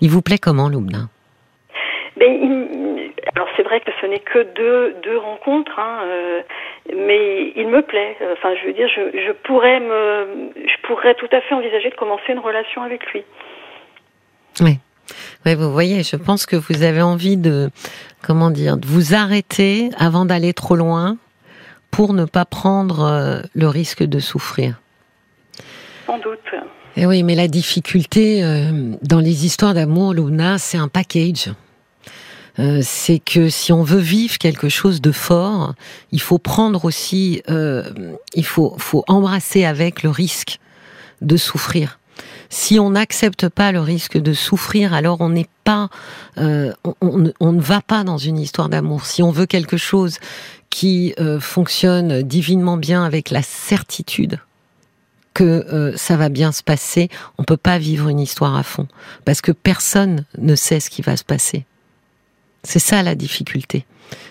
Il 0.00 0.10
vous 0.10 0.20
plaît 0.20 0.38
comment, 0.38 0.68
Loubna 0.68 1.08
il, 2.20 3.12
alors 3.34 3.48
c'est 3.56 3.62
vrai 3.62 3.80
que 3.80 3.90
ce 4.00 4.06
n'est 4.06 4.20
que 4.20 4.42
deux, 4.54 4.94
deux 5.02 5.18
rencontres, 5.18 5.78
hein, 5.78 6.00
euh, 6.04 6.40
mais 6.94 7.52
il 7.56 7.68
me 7.68 7.82
plaît. 7.82 8.16
Enfin, 8.32 8.54
je 8.60 8.66
veux 8.66 8.72
dire, 8.72 8.88
je, 8.88 9.18
je, 9.18 9.32
pourrais 9.32 9.80
me, 9.80 10.50
je 10.56 10.86
pourrais 10.86 11.14
tout 11.14 11.28
à 11.32 11.40
fait 11.40 11.54
envisager 11.54 11.90
de 11.90 11.94
commencer 11.96 12.32
une 12.32 12.38
relation 12.38 12.82
avec 12.82 13.04
lui. 13.12 13.24
Oui. 14.60 14.78
Oui, 15.44 15.54
vous 15.54 15.70
voyez, 15.70 16.02
je 16.02 16.16
pense 16.16 16.46
que 16.46 16.56
vous 16.56 16.82
avez 16.82 17.02
envie 17.02 17.36
de, 17.36 17.68
comment 18.22 18.50
dire, 18.50 18.76
de 18.78 18.86
vous 18.86 19.14
arrêter 19.14 19.90
avant 19.98 20.24
d'aller 20.24 20.54
trop 20.54 20.76
loin 20.76 21.18
pour 21.90 22.14
ne 22.14 22.24
pas 22.24 22.44
prendre 22.44 23.02
euh, 23.02 23.40
le 23.54 23.68
risque 23.68 24.02
de 24.02 24.18
souffrir. 24.18 24.80
Sans 26.06 26.18
doute. 26.18 26.38
Et 26.96 27.02
eh 27.02 27.06
oui, 27.06 27.22
mais 27.24 27.34
la 27.34 27.48
difficulté 27.48 28.44
euh, 28.44 28.94
dans 29.02 29.18
les 29.18 29.44
histoires 29.44 29.74
d'amour, 29.74 30.14
Luna, 30.14 30.58
c'est 30.58 30.78
un 30.78 30.88
package. 30.88 31.50
Euh, 32.58 32.80
c'est 32.82 33.18
que 33.18 33.48
si 33.48 33.72
on 33.72 33.82
veut 33.82 34.00
vivre 34.00 34.38
quelque 34.38 34.68
chose 34.68 35.00
de 35.00 35.10
fort, 35.10 35.74
il 36.12 36.20
faut 36.20 36.38
prendre 36.38 36.84
aussi, 36.84 37.42
euh, 37.50 37.90
il 38.34 38.44
faut, 38.44 38.74
faut 38.78 39.04
embrasser 39.08 39.64
avec 39.64 40.02
le 40.02 40.10
risque 40.10 40.60
de 41.20 41.36
souffrir. 41.36 41.98
Si 42.48 42.78
on 42.78 42.90
n'accepte 42.90 43.48
pas 43.48 43.72
le 43.72 43.80
risque 43.80 44.16
de 44.16 44.32
souffrir, 44.32 44.94
alors 44.94 45.20
on 45.20 45.30
n'est 45.30 45.48
pas, 45.64 45.88
euh, 46.38 46.72
on, 46.84 47.32
on, 47.40 47.52
ne 47.52 47.60
va 47.60 47.80
pas 47.80 48.04
dans 48.04 48.18
une 48.18 48.38
histoire 48.38 48.68
d'amour. 48.68 49.06
Si 49.06 49.22
on 49.22 49.32
veut 49.32 49.46
quelque 49.46 49.76
chose 49.76 50.18
qui 50.70 51.14
euh, 51.20 51.40
fonctionne 51.40 52.22
divinement 52.22 52.76
bien 52.76 53.04
avec 53.04 53.30
la 53.30 53.42
certitude 53.42 54.40
que 55.32 55.44
euh, 55.44 55.96
ça 55.96 56.16
va 56.16 56.28
bien 56.28 56.52
se 56.52 56.62
passer, 56.62 57.08
on 57.38 57.44
peut 57.44 57.56
pas 57.56 57.78
vivre 57.78 58.08
une 58.08 58.20
histoire 58.20 58.56
à 58.56 58.62
fond 58.62 58.86
parce 59.24 59.40
que 59.40 59.52
personne 59.52 60.24
ne 60.38 60.54
sait 60.54 60.80
ce 60.80 60.90
qui 60.90 61.02
va 61.02 61.16
se 61.16 61.24
passer. 61.24 61.64
C'est 62.64 62.80
ça 62.80 63.02
la 63.02 63.14
difficulté. 63.14 63.84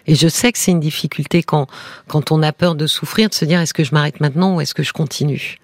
Et 0.08 0.16
je 0.16 0.28
sais 0.28 0.52
que 0.52 0.58
c'est 0.58 0.72
une 0.72 0.80
difficulté 0.80 1.44
quand, 1.44 1.68
quand 2.10 2.32
on 2.32 2.44
a 2.44 2.52
peur 2.52 2.76
de 2.76 2.88
souffrir, 2.88 3.30
de 3.30 3.34
se 3.34 3.46
dire 3.46 3.60
est-ce 3.62 3.74
que 3.74 3.84
je 3.84 3.94
m'arrête 3.94 4.20
maintenant 4.20 4.56
ou 4.56 4.62
est-ce 4.62 4.74
que 4.74 4.84
je 4.84 4.94
continue? 4.94 5.58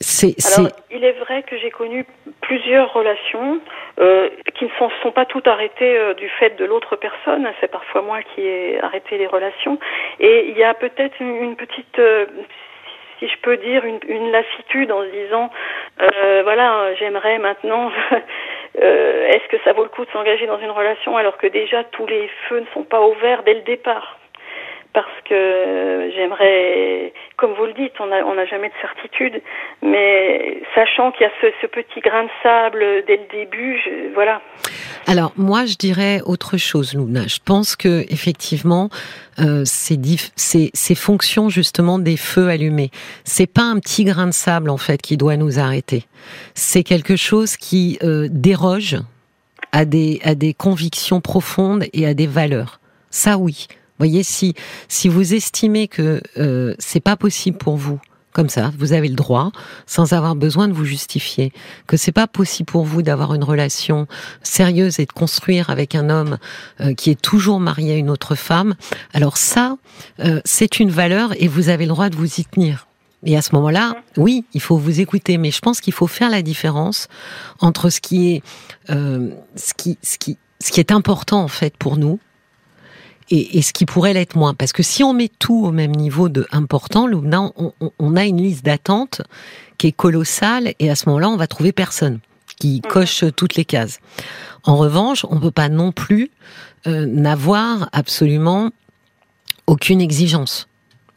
C'est, 0.00 0.36
Alors, 0.56 0.70
il 0.92 1.02
est 1.02 1.18
vrai 1.24 1.42
que 1.42 1.58
j'ai 1.58 1.70
connu 1.70 2.06
plusieurs 2.40 2.92
relations 2.92 3.60
euh, 3.98 4.28
qui 4.54 4.64
ne 4.64 4.70
sont, 4.78 4.90
sont, 5.02 5.10
pas 5.10 5.24
toutes 5.24 5.48
arrêtées 5.48 5.98
euh, 5.98 6.14
du 6.14 6.28
fait 6.28 6.56
de 6.56 6.64
l'autre 6.64 6.94
personne. 6.94 7.48
C'est 7.60 7.70
parfois 7.70 8.02
moi 8.02 8.20
qui 8.22 8.42
ai 8.42 8.80
arrêté 8.80 9.18
les 9.18 9.26
relations. 9.26 9.78
Et 10.20 10.50
il 10.50 10.56
y 10.56 10.62
a 10.62 10.72
peut-être 10.74 11.20
une, 11.20 11.56
petite, 11.56 11.98
euh, 11.98 12.26
si 13.18 13.26
je 13.26 13.36
peux 13.42 13.56
dire, 13.56 13.84
une, 13.84 13.98
une 14.06 14.30
lassitude 14.30 14.92
en 14.92 15.02
se 15.02 15.10
disant, 15.10 15.50
euh, 16.00 16.42
voilà, 16.44 16.94
j'aimerais 16.94 17.38
maintenant 17.38 17.90
Euh, 18.80 19.28
est-ce 19.28 19.48
que 19.48 19.62
ça 19.64 19.72
vaut 19.72 19.82
le 19.82 19.88
coup 19.88 20.04
de 20.04 20.10
s'engager 20.10 20.46
dans 20.46 20.58
une 20.58 20.70
relation 20.70 21.16
alors 21.16 21.36
que 21.36 21.46
déjà 21.46 21.84
tous 21.84 22.06
les 22.06 22.30
feux 22.48 22.60
ne 22.60 22.66
sont 22.72 22.84
pas 22.84 23.00
ouverts 23.06 23.42
dès 23.44 23.54
le 23.54 23.62
départ? 23.62 24.18
Parce 24.94 25.06
que 25.28 26.10
j'aimerais, 26.16 27.12
comme 27.36 27.52
vous 27.52 27.66
le 27.66 27.74
dites, 27.74 27.92
on 28.00 28.06
n'a 28.06 28.46
jamais 28.46 28.68
de 28.68 28.74
certitude, 28.80 29.42
mais 29.82 30.62
sachant 30.74 31.12
qu'il 31.12 31.22
y 31.22 31.26
a 31.26 31.52
ce, 31.60 31.66
petit 31.66 32.00
grain 32.00 32.24
de 32.24 32.30
sable 32.42 33.04
dès 33.06 33.16
le 33.18 33.28
début, 33.30 33.78
voilà. 34.14 34.40
Alors 35.06 35.32
moi, 35.36 35.66
je 35.66 35.76
dirais 35.76 36.20
autre 36.24 36.56
chose, 36.56 36.94
Luna. 36.94 37.26
Je 37.28 37.38
pense 37.44 37.76
que 37.76 38.10
effectivement, 38.10 38.88
euh, 39.40 39.64
c'est 39.64 40.94
fonction 40.94 41.48
justement 41.48 41.98
des 41.98 42.16
feux 42.16 42.48
allumés. 42.48 42.90
C'est 43.24 43.46
pas 43.46 43.64
un 43.64 43.78
petit 43.78 44.04
grain 44.04 44.26
de 44.26 44.32
sable 44.32 44.70
en 44.70 44.76
fait 44.76 45.00
qui 45.00 45.16
doit 45.16 45.36
nous 45.36 45.58
arrêter. 45.58 46.04
C'est 46.54 46.82
quelque 46.82 47.16
chose 47.16 47.56
qui 47.56 47.98
euh, 48.02 48.28
déroge 48.30 48.96
à 49.72 49.84
des 49.84 50.20
à 50.24 50.34
des 50.34 50.54
convictions 50.54 51.20
profondes 51.20 51.84
et 51.92 52.06
à 52.06 52.14
des 52.14 52.26
valeurs. 52.26 52.80
Ça 53.10 53.38
oui 53.38 53.68
voyez, 53.98 54.22
si 54.22 54.54
si 54.88 55.08
vous 55.08 55.34
estimez 55.34 55.88
que 55.88 56.20
euh, 56.38 56.74
c'est 56.78 57.00
pas 57.00 57.16
possible 57.16 57.58
pour 57.58 57.76
vous, 57.76 58.00
comme 58.38 58.48
ça, 58.48 58.70
vous 58.78 58.92
avez 58.92 59.08
le 59.08 59.16
droit, 59.16 59.50
sans 59.84 60.12
avoir 60.12 60.36
besoin 60.36 60.68
de 60.68 60.72
vous 60.72 60.84
justifier, 60.84 61.52
que 61.88 61.96
c'est 61.96 62.12
pas 62.12 62.28
possible 62.28 62.70
pour 62.70 62.84
vous 62.84 63.02
d'avoir 63.02 63.34
une 63.34 63.42
relation 63.42 64.06
sérieuse 64.44 65.00
et 65.00 65.06
de 65.06 65.12
construire 65.12 65.70
avec 65.70 65.96
un 65.96 66.08
homme 66.08 66.38
euh, 66.80 66.94
qui 66.94 67.10
est 67.10 67.20
toujours 67.20 67.58
marié 67.58 67.94
à 67.94 67.96
une 67.96 68.08
autre 68.08 68.36
femme. 68.36 68.76
Alors 69.12 69.38
ça, 69.38 69.76
euh, 70.20 70.40
c'est 70.44 70.78
une 70.78 70.90
valeur 70.90 71.32
et 71.42 71.48
vous 71.48 71.68
avez 71.68 71.84
le 71.84 71.88
droit 71.88 72.10
de 72.10 72.14
vous 72.14 72.32
y 72.38 72.44
tenir. 72.44 72.86
Et 73.24 73.36
à 73.36 73.42
ce 73.42 73.56
moment-là, 73.56 73.96
oui, 74.16 74.44
il 74.54 74.60
faut 74.60 74.76
vous 74.76 75.00
écouter, 75.00 75.36
mais 75.36 75.50
je 75.50 75.58
pense 75.58 75.80
qu'il 75.80 75.92
faut 75.92 76.06
faire 76.06 76.30
la 76.30 76.42
différence 76.42 77.08
entre 77.58 77.90
ce 77.90 78.00
qui 78.00 78.34
est, 78.34 78.42
euh, 78.90 79.30
ce 79.56 79.74
qui, 79.74 79.98
ce 80.00 80.16
qui, 80.16 80.38
ce 80.60 80.70
qui 80.70 80.78
est 80.78 80.92
important 80.92 81.42
en 81.42 81.48
fait 81.48 81.76
pour 81.76 81.96
nous, 81.96 82.20
et, 83.30 83.58
et, 83.58 83.62
ce 83.62 83.72
qui 83.72 83.86
pourrait 83.86 84.14
l'être 84.14 84.36
moins. 84.36 84.54
Parce 84.54 84.72
que 84.72 84.82
si 84.82 85.04
on 85.04 85.12
met 85.12 85.30
tout 85.38 85.64
au 85.64 85.72
même 85.72 85.92
niveau 85.94 86.28
de 86.28 86.46
important, 86.50 87.08
on, 87.10 87.72
on, 87.98 88.16
a 88.16 88.24
une 88.24 88.42
liste 88.42 88.64
d'attente 88.64 89.22
qui 89.76 89.88
est 89.88 89.92
colossale 89.92 90.74
et 90.78 90.90
à 90.90 90.96
ce 90.96 91.08
moment-là, 91.08 91.28
on 91.28 91.36
va 91.36 91.46
trouver 91.46 91.72
personne 91.72 92.20
qui 92.58 92.80
mhm. 92.84 92.90
coche 92.90 93.24
toutes 93.36 93.54
les 93.56 93.64
cases. 93.64 94.00
En 94.64 94.76
revanche, 94.76 95.24
on 95.30 95.38
peut 95.40 95.50
pas 95.50 95.68
non 95.68 95.92
plus 95.92 96.30
euh, 96.86 97.06
n'avoir 97.06 97.88
absolument 97.92 98.70
aucune 99.66 100.00
exigence 100.00 100.68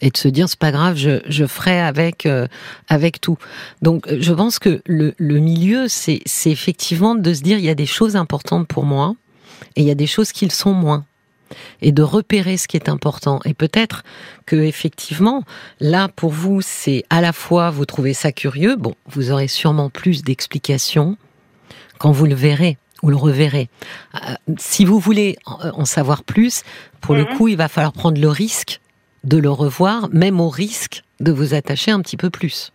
et 0.01 0.09
de 0.09 0.17
se 0.17 0.27
dire 0.27 0.49
c'est 0.49 0.59
pas 0.59 0.71
grave, 0.71 0.97
je, 0.97 1.21
je 1.27 1.45
ferai 1.45 1.79
avec 1.79 2.25
euh, 2.25 2.47
avec 2.89 3.21
tout. 3.21 3.37
Donc 3.81 4.05
je 4.11 4.33
pense 4.33 4.59
que 4.59 4.81
le, 4.85 5.13
le 5.17 5.39
milieu 5.39 5.87
c'est 5.87 6.21
c'est 6.25 6.51
effectivement 6.51 7.15
de 7.15 7.33
se 7.33 7.41
dire 7.41 7.59
il 7.59 7.65
y 7.65 7.69
a 7.69 7.75
des 7.75 7.85
choses 7.85 8.15
importantes 8.15 8.67
pour 8.67 8.83
moi 8.83 9.15
et 9.75 9.81
il 9.81 9.87
y 9.87 9.91
a 9.91 9.95
des 9.95 10.07
choses 10.07 10.31
qui 10.31 10.45
le 10.45 10.51
sont 10.51 10.73
moins 10.73 11.05
et 11.81 11.91
de 11.91 12.01
repérer 12.03 12.57
ce 12.57 12.67
qui 12.67 12.77
est 12.77 12.89
important. 12.89 13.39
Et 13.45 13.53
peut-être 13.53 14.03
que 14.45 14.55
effectivement, 14.55 15.43
là 15.79 16.07
pour 16.07 16.31
vous, 16.31 16.61
c'est 16.61 17.03
à 17.09 17.21
la 17.21 17.33
fois 17.33 17.69
vous 17.69 17.85
trouvez 17.85 18.13
ça 18.13 18.31
curieux, 18.31 18.75
bon, 18.75 18.95
vous 19.07 19.31
aurez 19.31 19.47
sûrement 19.47 19.89
plus 19.89 20.23
d'explications 20.23 21.17
quand 21.99 22.11
vous 22.11 22.25
le 22.25 22.35
verrez 22.35 22.77
vous 23.03 23.09
le 23.09 23.15
reverrez. 23.15 23.67
Euh, 24.13 24.35
si 24.59 24.85
vous 24.85 24.99
voulez 24.99 25.35
en 25.47 25.85
savoir 25.85 26.23
plus, 26.23 26.61
pour 26.99 27.15
le 27.15 27.23
Mhm. 27.23 27.35
coup, 27.35 27.47
il 27.47 27.57
va 27.57 27.67
falloir 27.67 27.93
prendre 27.93 28.21
le 28.21 28.29
risque 28.29 28.79
de 29.23 29.37
le 29.37 29.49
revoir, 29.49 30.07
même 30.11 30.39
au 30.39 30.49
risque 30.49 31.03
de 31.19 31.31
vous 31.31 31.55
attacher 31.55 31.89
un 31.89 31.99
petit 32.01 32.15
peu 32.15 32.29
plus. 32.29 32.71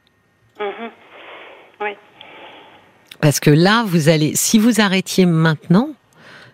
Mhm. 0.59 0.90
Parce 3.21 3.40
que 3.40 3.50
là, 3.50 3.85
vous 3.87 4.09
allez, 4.09 4.35
si 4.35 4.59
vous 4.59 4.80
arrêtiez 4.80 5.26
maintenant, 5.26 5.90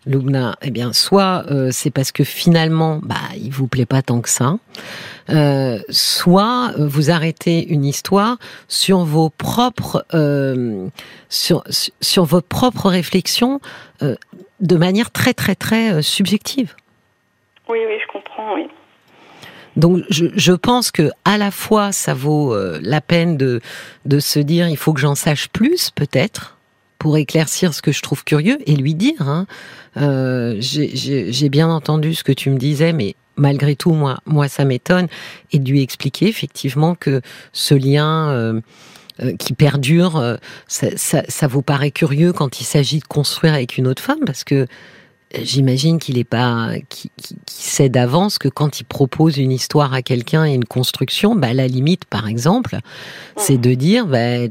Lubna, 0.05 0.57
eh 0.63 0.71
bien, 0.71 0.93
soit 0.93 1.45
euh, 1.51 1.69
c'est 1.71 1.91
parce 1.91 2.11
que 2.11 2.25
finalement, 2.25 2.99
bah, 3.03 3.15
il 3.37 3.51
vous 3.53 3.69
plaît 3.69 3.87
pas 3.87 4.03
tant 4.03 4.21
que 4.21 4.29
ça, 4.29 4.57
euh, 5.31 5.79
soit 5.91 6.73
euh, 6.79 6.87
vous 6.89 7.11
arrêtez 7.11 7.69
une 7.69 7.85
histoire 7.85 8.37
sur 8.67 9.05
vos 9.05 9.31
propres, 9.31 10.05
euh, 10.15 10.89
sur, 11.29 11.63
sur- 12.01 12.25
vos 12.25 12.41
propres 12.41 12.89
réflexions 12.89 13.61
euh, 14.03 14.17
de 14.61 14.77
manière 14.77 15.11
très 15.13 15.35
très 15.35 15.55
très 15.55 15.93
euh, 15.93 16.03
subjective. 16.03 16.75
Oui, 17.69 17.79
oui, 17.87 17.95
je 18.03 18.13
comprends, 18.13 18.55
oui. 18.55 18.67
Donc 19.77 20.03
je, 20.11 20.27
je 20.35 20.53
pense 20.53 20.91
que 20.91 21.11
à 21.25 21.39
la 21.39 21.51
fois 21.51 21.93
ça 21.93 22.13
vaut 22.13 22.53
euh, 22.55 22.79
la 22.83 23.01
peine 23.01 23.37
de 23.39 23.61
de 24.05 24.19
se 24.19 24.39
dire 24.39 24.69
il 24.69 24.77
faut 24.77 24.93
que 24.93 25.01
j'en 25.01 25.15
sache 25.15 25.49
plus 25.49 25.91
peut-être 25.91 26.59
pour 27.03 27.17
éclaircir 27.17 27.75
ce 27.75 27.83
que 27.83 27.91
je 27.91 28.01
trouve 28.01 28.23
curieux 28.23 28.59
et 28.65 28.77
lui 28.77 28.95
dire 28.95 29.29
hein, 29.29 29.49
euh, 29.97 30.55
j'ai- 30.61 31.49
bien 31.49 31.69
entendu 31.69 32.15
ce 32.15 32.23
que 32.23 32.31
tu 32.31 32.49
me 32.49 32.59
disais 32.59 32.93
mais 32.93 33.17
malgré 33.35 33.75
tout 33.75 33.91
moi 33.91 34.19
moi 34.25 34.47
ça 34.47 34.65
m'étonne 34.65 35.09
et 35.51 35.59
de 35.59 35.69
lui 35.69 35.83
expliquer 35.83 36.29
effectivement 36.29 36.95
que 36.95 37.21
ce 37.53 37.75
lien 37.75 38.31
euh, 38.31 38.61
euh, 39.19 39.35
qui 39.37 39.53
perdure 39.53 40.39
ça, 40.69 41.47
vous 41.49 41.63
paraît 41.63 41.91
curieux 41.91 42.33
quand 42.33 42.61
il 42.61 42.65
s'agit 42.65 43.01
de 43.01 43.05
construire 43.05 43.55
avec 43.55 43.79
une 43.79 43.89
autre 43.89 44.03
femme 44.03 44.21
parce 44.25 44.45
que 44.45 44.69
J'imagine 45.41 45.99
qu'il 45.99 46.19
est 46.19 46.25
pas, 46.25 46.73
qu'il 46.91 47.11
sait 47.47 47.89
d'avance 47.89 48.37
que 48.37 48.49
quand 48.49 48.81
il 48.81 48.85
propose 48.85 49.39
une 49.39 49.51
histoire 49.51 49.95
à 49.95 50.03
quelqu'un 50.03 50.45
et 50.45 50.53
une 50.53 50.67
construction, 50.67 51.35
bah, 51.35 51.55
la 51.55 51.67
limite, 51.69 52.05
par 52.05 52.29
exemple, 52.29 52.77
c'est 53.39 53.57
de 53.57 53.73
dire, 53.73 54.07
bah, 54.07 54.49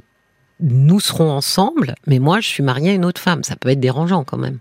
nous 0.62 1.00
serons 1.00 1.32
ensemble, 1.32 1.96
mais 2.08 2.20
moi, 2.20 2.39
je 2.39 2.48
suis 2.48 2.63
mariée 2.63 2.91
à 2.91 2.94
une 2.94 3.06
autre 3.06 3.22
femme. 3.22 3.44
Ça 3.44 3.56
peut 3.56 3.70
être 3.70 3.80
dérangeant 3.80 4.24
quand 4.24 4.38
même. 4.38 4.60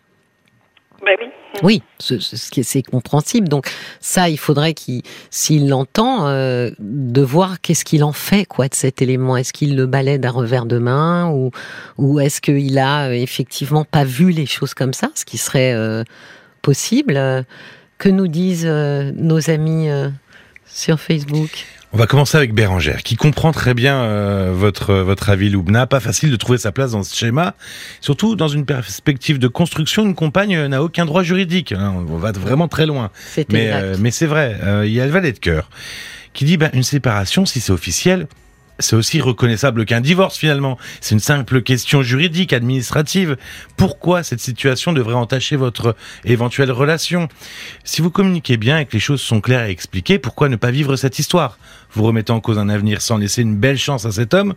Ben 1.05 1.17
oui. 1.21 1.27
Oui, 1.63 1.83
ce, 1.99 2.19
ce- 2.21 2.37
ce 2.37 2.51
qui 2.51 2.61
est, 2.61 2.63
c'est 2.63 2.83
compréhensible. 2.83 3.49
Donc 3.49 3.67
ça, 4.01 4.29
il 4.29 4.39
faudrait 4.39 4.73
qu'il, 4.73 5.03
s'il 5.31 5.69
l'entend, 5.69 6.27
euh, 6.29 6.71
de 6.79 7.21
voir 7.23 7.61
qu'est-ce 7.61 7.85
qu'il 7.85 8.05
en 8.05 8.13
fait, 8.13 8.45
quoi, 8.45 8.69
de 8.69 8.75
cet 8.75 9.03
élément. 9.03 9.37
Est-ce 9.37 9.53
qu'il 9.53 9.77
le 9.77 9.87
balaie 9.87 10.19
d'un 10.19 10.31
revers 10.31 10.65
de 10.67 10.79
main 10.79 11.29
ou, 11.31 11.51
ou 11.99 12.21
est-ce 12.21 12.41
qu'il 12.41 12.79
a 12.79 13.09
euh, 13.09 13.13
effectivement 13.13 13.85
pas 13.85 14.05
vu 14.05 14.31
les 14.31 14.47
choses 14.47 14.75
comme 14.75 14.93
ça, 14.95 15.11
ce 15.15 15.25
qui 15.25 15.39
serait 15.39 15.73
euh, 15.75 16.05
possible? 16.63 17.17
Euh, 17.17 17.43
Que 17.99 18.09
nous 18.09 18.29
disent 18.29 18.65
euh, 18.67 19.11
nos 19.15 19.51
amis 19.51 19.91
euh, 19.91 20.09
sur 20.67 21.01
Facebook? 21.01 21.67
On 21.93 21.97
va 21.97 22.07
commencer 22.07 22.37
avec 22.37 22.55
Bérangère, 22.55 23.03
qui 23.03 23.17
comprend 23.17 23.51
très 23.51 23.75
bien 23.75 24.03
euh, 24.03 24.53
votre 24.55 24.95
votre 24.95 25.29
avis, 25.29 25.51
Loubna. 25.51 25.89
Pas 25.89 25.99
facile 25.99 26.31
de 26.31 26.37
trouver 26.37 26.57
sa 26.57 26.71
place 26.71 26.93
dans 26.93 27.03
ce 27.03 27.17
schéma, 27.17 27.55
surtout 28.01 28.37
dans 28.37 28.47
une 28.47 28.65
perspective 28.65 29.41
de 29.41 29.49
construction. 29.49 30.05
Une 30.05 30.15
compagne 30.15 30.55
euh, 30.55 30.69
n'a 30.69 30.85
aucun 30.85 31.05
droit 31.05 31.25
juridique. 31.25 31.73
hein. 31.73 31.93
On 32.09 32.17
va 32.17 32.31
vraiment 32.31 32.69
très 32.69 32.87
loin. 32.87 33.11
Mais, 33.53 33.71
euh, 33.73 33.97
mais 33.99 34.13
c'est 34.13 34.27
vrai, 34.27 34.57
euh, 34.63 34.87
il 34.87 34.93
y 34.93 35.01
a 35.01 35.05
le 35.07 35.11
valet 35.11 35.33
de 35.33 35.39
cœur 35.41 35.69
qui 36.33 36.45
dit 36.45 36.57
ben, 36.57 36.71
une 36.75 36.85
séparation, 36.85 37.45
si 37.45 37.59
c'est 37.59 37.73
officiel, 37.73 38.29
c'est 38.81 38.97
aussi 38.97 39.21
reconnaissable 39.21 39.85
qu'un 39.85 40.01
divorce 40.01 40.37
finalement. 40.37 40.79
C'est 41.01 41.15
une 41.15 41.21
simple 41.21 41.63
question 41.63 42.03
juridique, 42.03 42.53
administrative. 42.53 43.37
Pourquoi 43.77 44.23
cette 44.23 44.41
situation 44.41 44.93
devrait 44.93 45.15
entacher 45.15 45.57
votre 45.57 45.97
éventuelle 46.25 46.73
relation? 46.73 47.29
Si 47.85 48.03
vous 48.03 48.11
communiquez 48.11 48.57
bien 48.57 48.79
et 48.79 48.87
que 48.87 48.93
les 48.93 49.01
choses 49.01 49.21
sont 49.21 49.41
claires 49.41 49.65
et 49.65 49.71
expliquées, 49.71 50.19
pourquoi 50.19 50.49
ne 50.49 50.57
pas 50.57 50.71
vivre 50.71 50.97
cette 50.97 51.19
histoire? 51.19 51.59
Vous 51.93 52.05
remettez 52.05 52.33
en 52.33 52.41
cause 52.41 52.59
un 52.59 52.69
avenir 52.69 53.01
sans 53.03 53.19
laisser 53.19 53.43
une 53.43 53.57
belle 53.57 53.79
chance 53.79 54.05
à 54.05 54.13
cet 54.13 54.35
homme? 54.35 54.55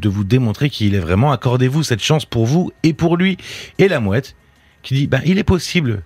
De 0.00 0.08
vous 0.08 0.24
démontrer 0.24 0.70
qui 0.70 0.88
il 0.88 0.94
est 0.94 1.00
vraiment. 1.00 1.30
Accordez-vous 1.30 1.84
cette 1.84 2.02
chance 2.02 2.24
pour 2.24 2.46
vous 2.46 2.72
et 2.82 2.94
pour 2.94 3.16
lui. 3.16 3.36
Et 3.78 3.88
la 3.88 4.00
mouette 4.00 4.34
qui 4.82 4.94
dit 4.94 5.06
ben, 5.06 5.22
il 5.24 5.38
est 5.38 5.44
possible 5.44 6.02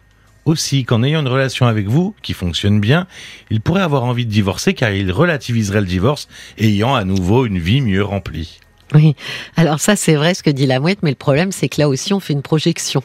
aussi 0.49 0.85
qu'en 0.85 1.02
ayant 1.02 1.20
une 1.20 1.29
relation 1.29 1.66
avec 1.66 1.87
vous 1.87 2.14
qui 2.23 2.33
fonctionne 2.33 2.81
bien, 2.81 3.07
il 3.51 3.61
pourrait 3.61 3.83
avoir 3.83 4.05
envie 4.05 4.27
de 4.27 4.31
divorcer 4.31 4.75
car 4.75 4.90
il 4.90 5.12
relativiserait 5.12 5.81
le 5.81 5.87
divorce, 5.87 6.29
ayant 6.59 6.94
à 6.94 7.05
nouveau 7.05 7.46
une 7.46 7.59
vie 7.59 7.81
mieux 7.81 8.03
remplie. 8.03 8.59
Oui, 8.94 9.14
alors 9.57 9.81
ça 9.81 9.96
c'est 9.96 10.14
vrai 10.14 10.33
ce 10.33 10.42
que 10.42 10.49
dit 10.49 10.64
la 10.64 10.81
mouette, 10.81 11.01
mais 11.03 11.11
le 11.11 11.16
problème 11.16 11.53
c'est 11.53 11.68
que 11.68 11.79
là 11.79 11.88
aussi 11.90 12.14
on 12.14 12.20
fait 12.20 12.33
une 12.33 12.42
projection. 12.42 13.03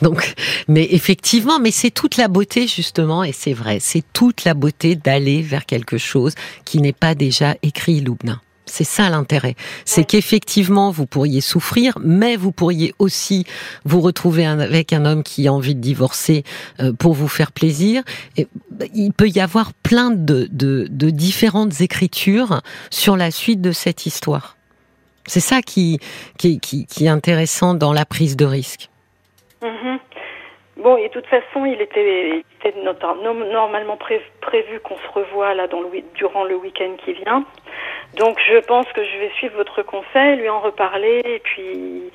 Donc, 0.00 0.34
mais 0.68 0.88
effectivement, 0.90 1.58
mais 1.58 1.70
c'est 1.70 1.90
toute 1.90 2.16
la 2.16 2.28
beauté 2.28 2.66
justement, 2.66 3.22
et 3.22 3.32
c'est 3.32 3.52
vrai, 3.52 3.78
c'est 3.78 4.04
toute 4.14 4.44
la 4.44 4.54
beauté 4.54 4.96
d'aller 4.96 5.42
vers 5.42 5.66
quelque 5.66 5.98
chose 5.98 6.34
qui 6.64 6.80
n'est 6.80 6.94
pas 6.94 7.14
déjà 7.14 7.56
écrit, 7.62 8.00
Loubna. 8.00 8.40
C'est 8.68 8.84
ça 8.84 9.08
l'intérêt. 9.10 9.54
C'est 9.84 10.04
qu'effectivement, 10.04 10.90
vous 10.90 11.06
pourriez 11.06 11.40
souffrir, 11.40 11.98
mais 12.00 12.36
vous 12.36 12.52
pourriez 12.52 12.94
aussi 12.98 13.44
vous 13.84 14.00
retrouver 14.00 14.46
avec 14.46 14.92
un 14.92 15.04
homme 15.04 15.22
qui 15.22 15.48
a 15.48 15.52
envie 15.52 15.74
de 15.74 15.80
divorcer 15.80 16.44
euh, 16.80 16.92
pour 16.92 17.14
vous 17.14 17.28
faire 17.28 17.52
plaisir. 17.52 18.02
Et, 18.36 18.46
bah, 18.70 18.86
il 18.94 19.12
peut 19.12 19.28
y 19.28 19.40
avoir 19.40 19.72
plein 19.72 20.10
de, 20.10 20.48
de, 20.52 20.86
de 20.90 21.10
différentes 21.10 21.80
écritures 21.80 22.60
sur 22.90 23.16
la 23.16 23.30
suite 23.30 23.60
de 23.60 23.72
cette 23.72 24.06
histoire. 24.06 24.56
C'est 25.26 25.40
ça 25.40 25.60
qui, 25.62 25.98
qui, 26.38 26.58
qui, 26.58 26.86
qui 26.86 27.04
est 27.04 27.08
intéressant 27.08 27.74
dans 27.74 27.92
la 27.92 28.04
prise 28.04 28.36
de 28.36 28.46
risque. 28.46 28.88
Mhm. 29.62 29.98
Bon, 30.78 30.96
et 30.96 31.08
de 31.08 31.12
toute 31.12 31.26
façon, 31.26 31.64
il 31.64 31.80
était, 31.80 32.28
il 32.30 32.44
était 32.68 32.80
normalement 32.82 33.96
pré- 33.96 34.22
prévu 34.40 34.78
qu'on 34.80 34.96
se 34.96 35.08
revoie 35.12 35.52
là 35.54 35.66
dans 35.66 35.80
durant 36.14 36.44
le 36.44 36.54
week-end 36.54 36.92
qui 37.04 37.14
vient. 37.14 37.44
Donc, 38.16 38.38
je 38.48 38.58
pense 38.58 38.86
que 38.92 39.02
je 39.02 39.18
vais 39.18 39.30
suivre 39.30 39.56
votre 39.56 39.82
conseil, 39.82 40.36
lui 40.36 40.48
en 40.48 40.60
reparler 40.60 41.20
et 41.24 41.40
puis 41.40 42.10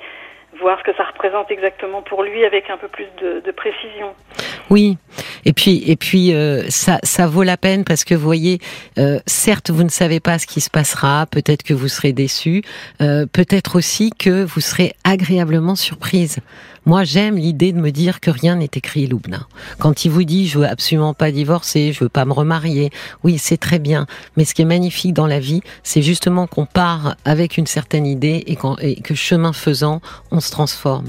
voir 0.60 0.78
ce 0.78 0.90
que 0.90 0.96
ça 0.96 1.04
représente 1.04 1.50
exactement 1.50 2.02
pour 2.02 2.22
lui 2.22 2.44
avec 2.44 2.70
un 2.70 2.76
peu 2.76 2.88
plus 2.88 3.06
de, 3.20 3.50
précision. 3.52 4.14
Oui, 4.70 4.96
et 5.44 5.52
puis 5.52 5.84
et 5.86 5.96
puis 5.96 6.34
euh, 6.34 6.64
ça 6.68 6.98
ça 7.02 7.26
vaut 7.26 7.42
la 7.42 7.56
peine 7.56 7.84
parce 7.84 8.02
que 8.04 8.14
vous 8.14 8.24
voyez, 8.24 8.58
euh, 8.98 9.20
certes 9.26 9.70
vous 9.70 9.84
ne 9.84 9.88
savez 9.88 10.18
pas 10.18 10.38
ce 10.38 10.46
qui 10.46 10.60
se 10.60 10.70
passera, 10.70 11.26
peut-être 11.26 11.62
que 11.62 11.74
vous 11.74 11.88
serez 11.88 12.12
déçu, 12.12 12.62
euh, 13.00 13.26
peut-être 13.32 13.76
aussi 13.76 14.10
que 14.10 14.44
vous 14.44 14.60
serez 14.60 14.94
agréablement 15.04 15.76
surprise. 15.76 16.38
Moi 16.86 17.04
j'aime 17.04 17.36
l'idée 17.36 17.72
de 17.72 17.78
me 17.78 17.90
dire 17.90 18.20
que 18.20 18.30
rien 18.30 18.56
n'est 18.56 18.70
écrit, 18.74 19.06
Loubna. 19.06 19.46
Quand 19.78 20.04
il 20.04 20.10
vous 20.10 20.24
dit 20.24 20.48
je 20.48 20.58
veux 20.58 20.66
absolument 20.66 21.14
pas 21.14 21.30
divorcer, 21.30 21.92
je 21.92 22.04
veux 22.04 22.10
pas 22.10 22.24
me 22.24 22.32
remarier, 22.32 22.90
oui 23.22 23.38
c'est 23.38 23.58
très 23.58 23.78
bien, 23.78 24.06
mais 24.36 24.44
ce 24.44 24.54
qui 24.54 24.62
est 24.62 24.66
magnifique 24.66 25.14
dans 25.14 25.26
la 25.26 25.38
vie, 25.38 25.62
c'est 25.82 26.02
justement 26.02 26.46
qu'on 26.46 26.66
part 26.66 27.16
avec 27.24 27.56
une 27.56 27.66
certaine 27.66 28.06
idée 28.06 28.42
et, 28.46 28.58
et 28.80 29.00
que 29.00 29.14
chemin 29.14 29.52
faisant, 29.52 30.00
on 30.30 30.40
se 30.44 30.50
transforme. 30.52 31.06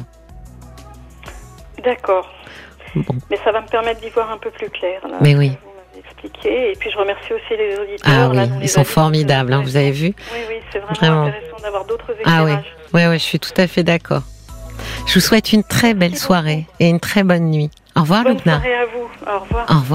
D'accord. 1.84 2.28
Bon. 2.96 3.16
Mais 3.30 3.38
ça 3.44 3.52
va 3.52 3.62
me 3.62 3.68
permettre 3.68 4.02
d'y 4.02 4.10
voir 4.10 4.32
un 4.32 4.38
peu 4.38 4.50
plus 4.52 4.70
clair. 4.70 5.02
Là, 5.08 5.18
Mais 5.22 5.36
oui. 5.36 5.50
Vous 5.94 6.00
expliqué. 6.00 6.72
Et 6.72 6.76
puis, 6.76 6.90
je 6.92 6.98
remercie 6.98 7.34
aussi 7.34 7.58
les 7.58 7.78
auditeurs. 7.78 8.12
Ah 8.14 8.30
oui, 8.30 8.36
là, 8.38 8.48
ils 8.62 8.70
sont 8.70 8.84
formidables, 8.84 9.54
hein, 9.54 9.62
vous 9.64 9.76
avez 9.78 9.92
vu 9.92 10.08
Oui, 10.34 10.40
oui, 10.50 10.56
c'est 10.72 10.80
vraiment, 10.80 10.96
Vraiment. 11.00 11.26
intéressant 11.28 11.58
d'avoir 11.62 11.86
d'autres 11.86 12.12
Ah 12.26 12.44
oui, 12.44 12.52
éclairages. 12.52 12.76
ouais, 12.94 13.08
ouais, 13.08 13.20
je 13.20 13.24
suis 13.24 13.40
tout 13.40 13.54
à 13.58 13.68
fait 13.68 13.84
d'accord. 13.84 14.24
Je 15.08 15.14
vous 15.16 15.20
souhaite 15.20 15.54
une 15.54 15.64
très 15.64 15.94
belle 15.94 16.16
soirée 16.18 16.66
et 16.80 16.90
une 16.90 17.00
très 17.00 17.24
bonne 17.24 17.50
nuit. 17.52 17.70
Au 17.96 18.02
revoir, 18.02 18.24
Bonne 18.24 18.40
soirée 18.40 18.76
à 18.76 18.86
vous. 18.86 19.10
Au 19.30 19.40
revoir. 19.40 19.66
Au 19.70 19.74
revoir. 19.80 19.86